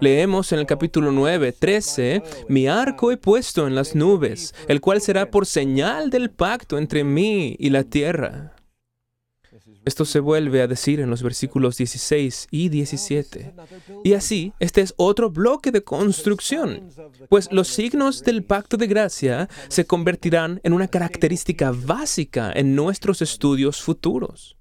Leemos 0.00 0.52
en 0.52 0.60
el 0.60 0.66
capítulo 0.66 1.12
9, 1.12 1.52
13, 1.52 2.22
Mi 2.48 2.66
arco 2.66 3.12
he 3.12 3.16
puesto 3.16 3.66
en 3.66 3.74
las 3.74 3.94
nubes, 3.94 4.54
el 4.68 4.80
cual 4.80 5.00
será 5.00 5.30
por 5.30 5.44
señal 5.44 6.08
del 6.08 6.30
pacto 6.30 6.78
entre 6.78 7.04
mí 7.04 7.56
y 7.58 7.70
la 7.70 7.84
tierra. 7.84 8.54
Esto 9.84 10.04
se 10.04 10.20
vuelve 10.20 10.60
a 10.62 10.66
decir 10.66 11.00
en 11.00 11.10
los 11.10 11.22
versículos 11.22 11.76
16 11.76 12.48
y 12.50 12.68
17. 12.68 13.54
Y 14.04 14.12
así, 14.12 14.52
este 14.58 14.82
es 14.82 14.94
otro 14.96 15.30
bloque 15.30 15.70
de 15.70 15.82
construcción, 15.82 16.88
pues 17.28 17.48
los 17.50 17.68
signos 17.68 18.22
del 18.22 18.44
pacto 18.44 18.76
de 18.76 18.86
gracia 18.86 19.48
se 19.68 19.86
convertirán 19.86 20.60
en 20.64 20.72
una 20.72 20.88
característica 20.88 21.72
básica 21.72 22.52
en 22.54 22.74
nuestros 22.74 23.22
estudios 23.22 23.80
futuros. 23.80 24.56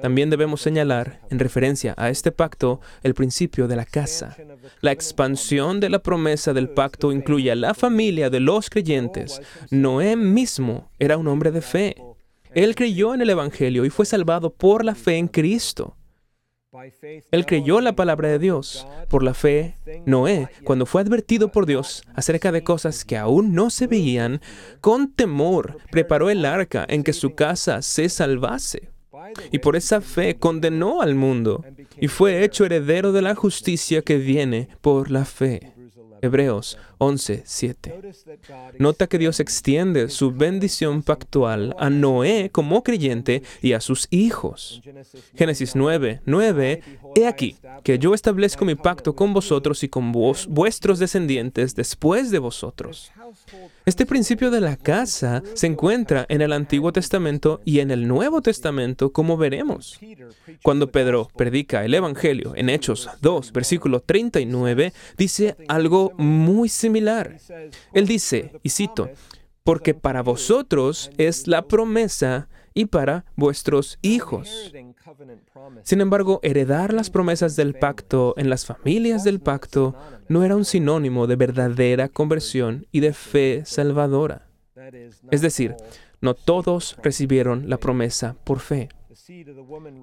También 0.00 0.30
debemos 0.30 0.60
señalar, 0.60 1.20
en 1.28 1.40
referencia 1.40 1.92
a 1.96 2.08
este 2.08 2.30
pacto, 2.30 2.80
el 3.02 3.14
principio 3.14 3.66
de 3.66 3.74
la 3.74 3.84
casa. 3.84 4.36
La 4.80 4.92
expansión 4.92 5.80
de 5.80 5.90
la 5.90 5.98
promesa 5.98 6.52
del 6.52 6.68
pacto 6.68 7.10
incluye 7.10 7.50
a 7.50 7.56
la 7.56 7.74
familia 7.74 8.30
de 8.30 8.38
los 8.38 8.70
creyentes. 8.70 9.40
Noé 9.70 10.14
mismo 10.14 10.92
era 11.00 11.16
un 11.16 11.26
hombre 11.26 11.50
de 11.50 11.62
fe. 11.62 11.96
Él 12.54 12.74
creyó 12.74 13.14
en 13.14 13.22
el 13.22 13.30
Evangelio 13.30 13.84
y 13.84 13.90
fue 13.90 14.06
salvado 14.06 14.50
por 14.50 14.84
la 14.84 14.94
fe 14.94 15.16
en 15.16 15.28
Cristo. 15.28 15.96
Él 17.30 17.46
creyó 17.46 17.80
la 17.80 17.96
palabra 17.96 18.28
de 18.28 18.38
Dios. 18.38 18.86
Por 19.08 19.22
la 19.22 19.34
fe, 19.34 19.78
Noé, 20.04 20.48
cuando 20.64 20.86
fue 20.86 21.00
advertido 21.00 21.50
por 21.50 21.66
Dios 21.66 22.02
acerca 22.14 22.52
de 22.52 22.62
cosas 22.62 23.04
que 23.04 23.16
aún 23.16 23.54
no 23.54 23.70
se 23.70 23.86
veían, 23.86 24.40
con 24.80 25.12
temor 25.12 25.78
preparó 25.90 26.30
el 26.30 26.44
arca 26.44 26.84
en 26.88 27.04
que 27.04 27.12
su 27.12 27.34
casa 27.34 27.82
se 27.82 28.08
salvase. 28.08 28.90
Y 29.50 29.58
por 29.58 29.76
esa 29.76 30.00
fe 30.00 30.36
condenó 30.36 31.00
al 31.00 31.14
mundo 31.14 31.64
y 32.00 32.08
fue 32.08 32.44
hecho 32.44 32.64
heredero 32.64 33.12
de 33.12 33.22
la 33.22 33.34
justicia 33.34 34.02
que 34.02 34.18
viene 34.18 34.68
por 34.80 35.10
la 35.10 35.24
fe. 35.24 35.72
Hebreos 36.22 36.78
11, 36.98 37.42
7. 37.44 38.00
Nota 38.78 39.06
que 39.06 39.18
Dios 39.18 39.40
extiende 39.40 40.08
su 40.08 40.32
bendición 40.32 41.02
pactual 41.02 41.74
a 41.78 41.90
Noé 41.90 42.50
como 42.50 42.82
creyente 42.82 43.42
y 43.62 43.72
a 43.72 43.80
sus 43.80 44.08
hijos. 44.10 44.82
Génesis 45.36 45.76
9, 45.76 46.22
9. 46.24 46.82
He 47.14 47.26
aquí 47.26 47.56
que 47.84 47.98
yo 47.98 48.14
establezco 48.14 48.64
mi 48.64 48.74
pacto 48.74 49.14
con 49.14 49.32
vosotros 49.32 49.82
y 49.82 49.88
con 49.88 50.12
vos, 50.12 50.46
vuestros 50.48 50.98
descendientes 50.98 51.74
después 51.74 52.30
de 52.30 52.38
vosotros. 52.38 53.12
Este 53.88 54.04
principio 54.04 54.50
de 54.50 54.60
la 54.60 54.76
casa 54.76 55.42
se 55.54 55.66
encuentra 55.66 56.26
en 56.28 56.42
el 56.42 56.52
Antiguo 56.52 56.92
Testamento 56.92 57.62
y 57.64 57.80
en 57.80 57.90
el 57.90 58.06
Nuevo 58.06 58.42
Testamento, 58.42 59.14
como 59.14 59.38
veremos. 59.38 59.98
Cuando 60.62 60.92
Pedro 60.92 61.30
predica 61.34 61.82
el 61.86 61.94
Evangelio 61.94 62.52
en 62.54 62.68
Hechos 62.68 63.08
2, 63.22 63.50
versículo 63.50 64.00
39, 64.00 64.92
dice 65.16 65.56
algo 65.68 66.12
muy 66.18 66.68
similar. 66.68 67.38
Él 67.94 68.06
dice, 68.06 68.52
y 68.62 68.68
cito, 68.68 69.08
porque 69.64 69.94
para 69.94 70.22
vosotros 70.22 71.10
es 71.16 71.46
la 71.46 71.62
promesa 71.62 72.50
y 72.78 72.86
para 72.86 73.24
vuestros 73.34 73.98
hijos. 74.02 74.72
Sin 75.82 76.00
embargo, 76.00 76.38
heredar 76.44 76.92
las 76.94 77.10
promesas 77.10 77.56
del 77.56 77.74
pacto 77.74 78.34
en 78.36 78.48
las 78.48 78.66
familias 78.66 79.24
del 79.24 79.40
pacto 79.40 79.96
no 80.28 80.44
era 80.44 80.54
un 80.54 80.64
sinónimo 80.64 81.26
de 81.26 81.34
verdadera 81.34 82.08
conversión 82.08 82.86
y 82.92 83.00
de 83.00 83.12
fe 83.14 83.62
salvadora. 83.64 84.46
Es 85.32 85.40
decir, 85.40 85.74
no 86.20 86.34
todos 86.34 86.96
recibieron 87.02 87.68
la 87.68 87.78
promesa 87.78 88.36
por 88.44 88.60
fe. 88.60 88.90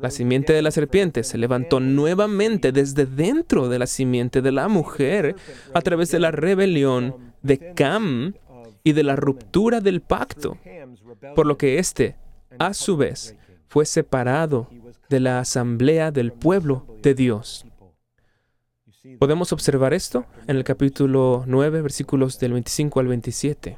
La 0.02 0.12
simiente 0.12 0.52
de 0.52 0.62
la 0.62 0.72
serpiente 0.72 1.24
se 1.24 1.38
levantó 1.38 1.80
nuevamente 1.80 2.74
desde 2.74 3.06
dentro 3.06 3.70
de 3.70 3.80
la 3.80 3.88
simiente 3.88 4.42
de 4.42 4.52
la 4.52 4.68
mujer 4.68 5.38
a 5.74 5.80
través 5.80 6.12
de 6.12 6.20
la 6.20 6.32
rebelión 6.32 7.16
de 7.42 7.74
Cam 7.74 8.34
y 8.84 8.92
de 8.92 9.04
la 9.04 9.16
ruptura 9.16 9.80
del 9.80 10.02
pacto, 10.02 10.58
por 11.36 11.46
lo 11.46 11.58
que 11.58 11.80
éste, 11.80 12.18
a 12.60 12.74
su 12.74 12.98
vez, 12.98 13.36
fue 13.68 13.86
separado 13.86 14.70
de 15.10 15.20
la 15.20 15.40
asamblea 15.40 16.12
del 16.12 16.32
pueblo 16.32 16.86
de 17.02 17.14
Dios. 17.14 17.66
Podemos 19.20 19.54
observar 19.54 19.94
esto 19.94 20.26
en 20.48 20.58
el 20.58 20.64
capítulo 20.64 21.44
9, 21.46 21.82
versículos 21.82 22.40
del 22.40 22.54
25 22.54 23.00
al 23.00 23.08
27. 23.08 23.78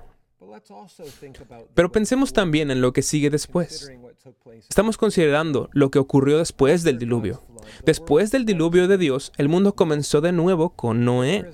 Pero 1.74 1.92
pensemos 1.92 2.34
también 2.34 2.72
en 2.72 2.82
lo 2.82 2.94
que 2.94 3.02
sigue 3.02 3.30
después. 3.30 3.92
Estamos 4.70 4.98
considerando 4.98 5.70
lo 5.74 5.92
que 5.92 6.00
ocurrió 6.00 6.38
después 6.38 6.84
del 6.84 7.00
diluvio. 7.00 7.44
Después 7.86 8.32
del 8.32 8.46
diluvio 8.46 8.88
de 8.88 8.98
Dios, 8.98 9.32
el 9.38 9.50
mundo 9.50 9.76
comenzó 9.76 10.22
de 10.22 10.32
nuevo 10.32 10.70
con 10.70 11.06
Noé. 11.06 11.46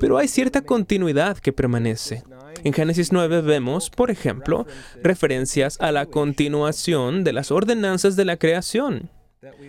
Pero 0.00 0.18
hay 0.18 0.28
cierta 0.28 0.62
continuidad 0.62 1.38
que 1.38 1.52
permanece. 1.52 2.24
En 2.64 2.72
Génesis 2.72 3.12
9 3.12 3.42
vemos, 3.42 3.90
por 3.90 4.10
ejemplo, 4.10 4.66
referencias 5.02 5.80
a 5.80 5.92
la 5.92 6.06
continuación 6.06 7.24
de 7.24 7.32
las 7.32 7.50
ordenanzas 7.50 8.16
de 8.16 8.24
la 8.24 8.38
creación 8.38 9.10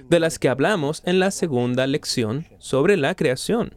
de 0.09 0.19
las 0.19 0.39
que 0.39 0.49
hablamos 0.49 1.01
en 1.05 1.19
la 1.19 1.31
segunda 1.31 1.87
lección 1.87 2.45
sobre 2.57 2.97
la 2.97 3.15
creación. 3.15 3.75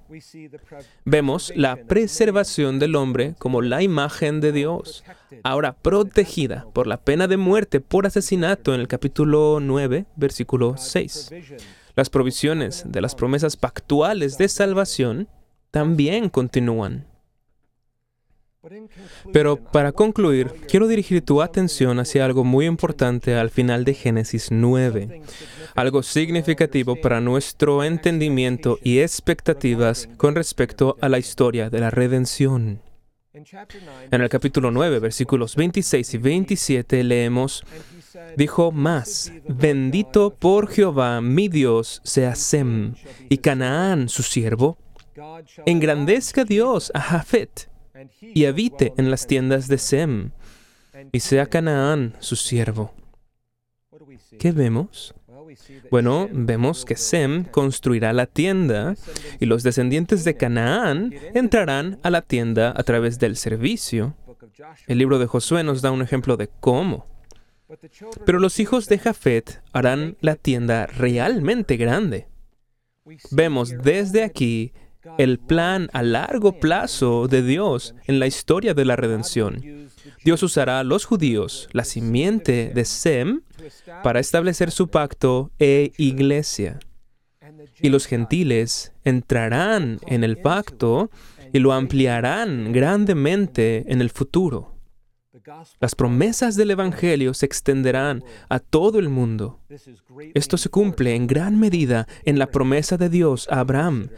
Vemos 1.04 1.52
la 1.56 1.76
preservación 1.76 2.78
del 2.78 2.96
hombre 2.96 3.34
como 3.38 3.62
la 3.62 3.82
imagen 3.82 4.40
de 4.40 4.52
Dios, 4.52 5.04
ahora 5.42 5.74
protegida 5.74 6.66
por 6.72 6.86
la 6.86 6.98
pena 6.98 7.26
de 7.26 7.36
muerte 7.36 7.80
por 7.80 8.06
asesinato 8.06 8.74
en 8.74 8.80
el 8.80 8.88
capítulo 8.88 9.58
9, 9.60 10.06
versículo 10.16 10.76
6. 10.76 11.30
Las 11.96 12.10
provisiones 12.10 12.84
de 12.86 13.00
las 13.00 13.14
promesas 13.14 13.56
pactuales 13.56 14.38
de 14.38 14.48
salvación 14.48 15.28
también 15.70 16.28
continúan. 16.28 17.09
Pero 19.32 19.56
para 19.56 19.92
concluir, 19.92 20.52
quiero 20.68 20.86
dirigir 20.86 21.24
tu 21.24 21.40
atención 21.40 21.98
hacia 21.98 22.26
algo 22.26 22.44
muy 22.44 22.66
importante 22.66 23.34
al 23.34 23.48
final 23.48 23.84
de 23.84 23.94
Génesis 23.94 24.48
9, 24.50 25.22
algo 25.74 26.02
significativo 26.02 26.96
para 26.96 27.22
nuestro 27.22 27.82
entendimiento 27.84 28.78
y 28.82 28.98
expectativas 28.98 30.10
con 30.18 30.34
respecto 30.34 30.96
a 31.00 31.08
la 31.08 31.18
historia 31.18 31.70
de 31.70 31.80
la 31.80 31.88
redención. 31.88 32.82
En 33.32 34.20
el 34.20 34.28
capítulo 34.28 34.70
9, 34.70 34.98
versículos 34.98 35.56
26 35.56 36.14
y 36.14 36.18
27 36.18 37.04
leemos, 37.04 37.64
dijo 38.36 38.72
más, 38.72 39.32
bendito 39.48 40.34
por 40.34 40.68
Jehová 40.68 41.22
mi 41.22 41.48
Dios 41.48 42.02
sea 42.04 42.34
Sem, 42.34 42.94
y 43.30 43.38
Canaán 43.38 44.10
su 44.10 44.22
siervo, 44.22 44.76
engrandezca 45.64 46.44
Dios 46.44 46.90
a 46.92 47.00
Jafet 47.00 47.70
y 48.20 48.44
habite 48.44 48.92
en 48.96 49.10
las 49.10 49.26
tiendas 49.26 49.68
de 49.68 49.78
Sem, 49.78 50.30
y 51.12 51.20
sea 51.20 51.46
Canaán 51.46 52.16
su 52.20 52.36
siervo. 52.36 52.94
¿Qué 54.38 54.52
vemos? 54.52 55.14
Bueno, 55.90 56.28
vemos 56.32 56.84
que 56.84 56.96
Sem 56.96 57.44
construirá 57.44 58.12
la 58.12 58.26
tienda 58.26 58.94
y 59.40 59.46
los 59.46 59.62
descendientes 59.62 60.24
de 60.24 60.36
Canaán 60.36 61.12
entrarán 61.34 61.98
a 62.02 62.10
la 62.10 62.22
tienda 62.22 62.72
a 62.76 62.82
través 62.82 63.18
del 63.18 63.36
servicio. 63.36 64.16
El 64.86 64.98
libro 64.98 65.18
de 65.18 65.26
Josué 65.26 65.64
nos 65.64 65.82
da 65.82 65.90
un 65.90 66.02
ejemplo 66.02 66.36
de 66.36 66.48
cómo. 66.48 67.06
Pero 68.24 68.38
los 68.38 68.58
hijos 68.58 68.86
de 68.86 68.98
Jafet 68.98 69.62
harán 69.72 70.16
la 70.20 70.36
tienda 70.36 70.86
realmente 70.86 71.76
grande. 71.76 72.26
Vemos 73.30 73.70
desde 73.82 74.22
aquí 74.22 74.72
el 75.18 75.38
plan 75.38 75.88
a 75.92 76.02
largo 76.02 76.58
plazo 76.58 77.28
de 77.28 77.42
Dios 77.42 77.94
en 78.06 78.18
la 78.18 78.26
historia 78.26 78.74
de 78.74 78.84
la 78.84 78.96
redención. 78.96 79.88
Dios 80.24 80.42
usará 80.42 80.80
a 80.80 80.84
los 80.84 81.04
judíos, 81.04 81.68
la 81.72 81.84
simiente 81.84 82.72
de 82.74 82.84
Sem, 82.84 83.42
para 84.02 84.20
establecer 84.20 84.70
su 84.70 84.88
pacto 84.88 85.50
e 85.58 85.92
iglesia. 85.96 86.78
Y 87.80 87.88
los 87.88 88.06
gentiles 88.06 88.92
entrarán 89.04 89.98
en 90.06 90.24
el 90.24 90.38
pacto 90.38 91.10
y 91.52 91.58
lo 91.58 91.72
ampliarán 91.72 92.72
grandemente 92.72 93.84
en 93.88 94.00
el 94.00 94.10
futuro. 94.10 94.76
Las 95.80 95.94
promesas 95.94 96.56
del 96.56 96.72
Evangelio 96.72 97.34
se 97.34 97.46
extenderán 97.46 98.22
a 98.48 98.58
todo 98.58 98.98
el 98.98 99.08
mundo. 99.08 99.60
Esto 100.34 100.56
se 100.56 100.68
cumple 100.68 101.14
en 101.14 101.26
gran 101.26 101.58
medida 101.58 102.06
en 102.24 102.38
la 102.38 102.48
promesa 102.48 102.96
de 102.96 103.08
Dios 103.08 103.48
a 103.50 103.60
Abraham, 103.60 104.10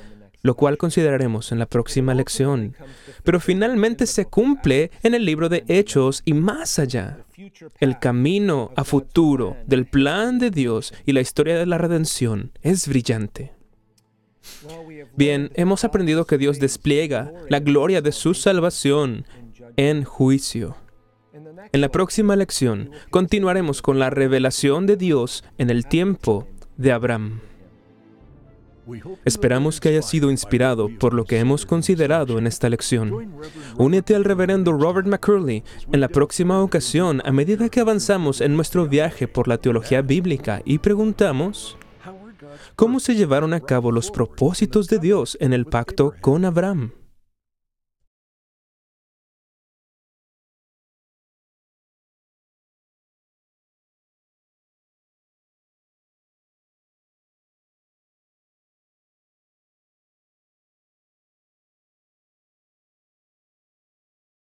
lo 0.43 0.57
cual 0.57 0.77
consideraremos 0.77 1.53
en 1.53 1.59
la 1.59 1.67
próxima 1.67 2.15
lección. 2.15 2.77
Pero 3.23 3.41
finalmente 3.41 4.07
se 4.07 4.27
cumple 4.27 4.91
en 5.03 5.15
el 5.15 5.25
libro 5.25 5.49
de 5.49 5.65
Hechos 5.69 6.23
y 6.25 6.35
más 6.35 6.79
allá. 6.79 7.19
El 7.81 7.99
camino 7.99 8.73
a 8.77 8.85
futuro 8.85 9.57
del 9.67 9.87
plan 9.87 10.39
de 10.39 10.51
Dios 10.51 10.93
y 11.07 11.13
la 11.13 11.21
historia 11.21 11.59
de 11.59 11.67
la 11.67 11.79
redención 11.79 12.53
es 12.63 12.89
brillante. 12.89 13.53
Bien, 15.17 15.51
hemos 15.55 15.85
aprendido 15.85 16.27
que 16.27 16.39
Dios 16.39 16.59
despliega 16.59 17.33
la 17.49 17.61
gloria 17.61 18.03
de 18.03 18.13
su 18.13 18.35
salvación 18.35 19.25
en 19.77 20.05
juicio. 20.05 20.77
En 21.73 21.81
la 21.81 21.91
próxima 21.91 22.35
lección 22.35 22.91
continuaremos 23.11 23.83
con 23.83 23.99
la 23.99 24.11
revelación 24.11 24.87
de 24.87 24.97
Dios 24.97 25.45
en 25.59 25.71
el 25.71 25.87
tiempo 25.87 26.49
de 26.77 26.93
Abraham. 26.93 27.41
Esperamos 29.25 29.81
que 29.81 29.91
haya 29.91 30.03
sido 30.03 30.31
inspirado 30.31 30.89
por 30.99 31.15
lo 31.15 31.25
que 31.25 31.39
hemos 31.39 31.67
considerado 31.67 32.39
en 32.39 32.47
esta 32.47 32.69
lección. 32.69 33.33
Únete 33.77 34.15
al 34.15 34.25
reverendo 34.25 34.73
Robert 34.73 35.07
McCurley 35.07 35.63
en 35.93 36.01
la 36.01 36.09
próxima 36.09 36.61
ocasión 36.63 37.23
a 37.25 37.33
medida 37.33 37.69
que 37.69 37.81
avanzamos 37.81 38.41
en 38.41 38.57
nuestro 38.57 38.89
viaje 38.89 39.29
por 39.29 39.49
la 39.49 39.59
teología 39.59 40.03
bíblica 40.03 40.63
y 40.65 40.79
preguntamos, 40.79 41.77
¿cómo 42.77 43.01
se 43.01 43.15
llevaron 43.15 43.55
a 43.55 43.61
cabo 43.61 43.93
los 43.93 44.11
propósitos 44.11 44.89
de 44.89 44.99
Dios 44.99 45.37
en 45.41 45.53
el 45.53 45.67
pacto 45.67 46.15
con 46.21 46.45
Abraham? 46.45 46.93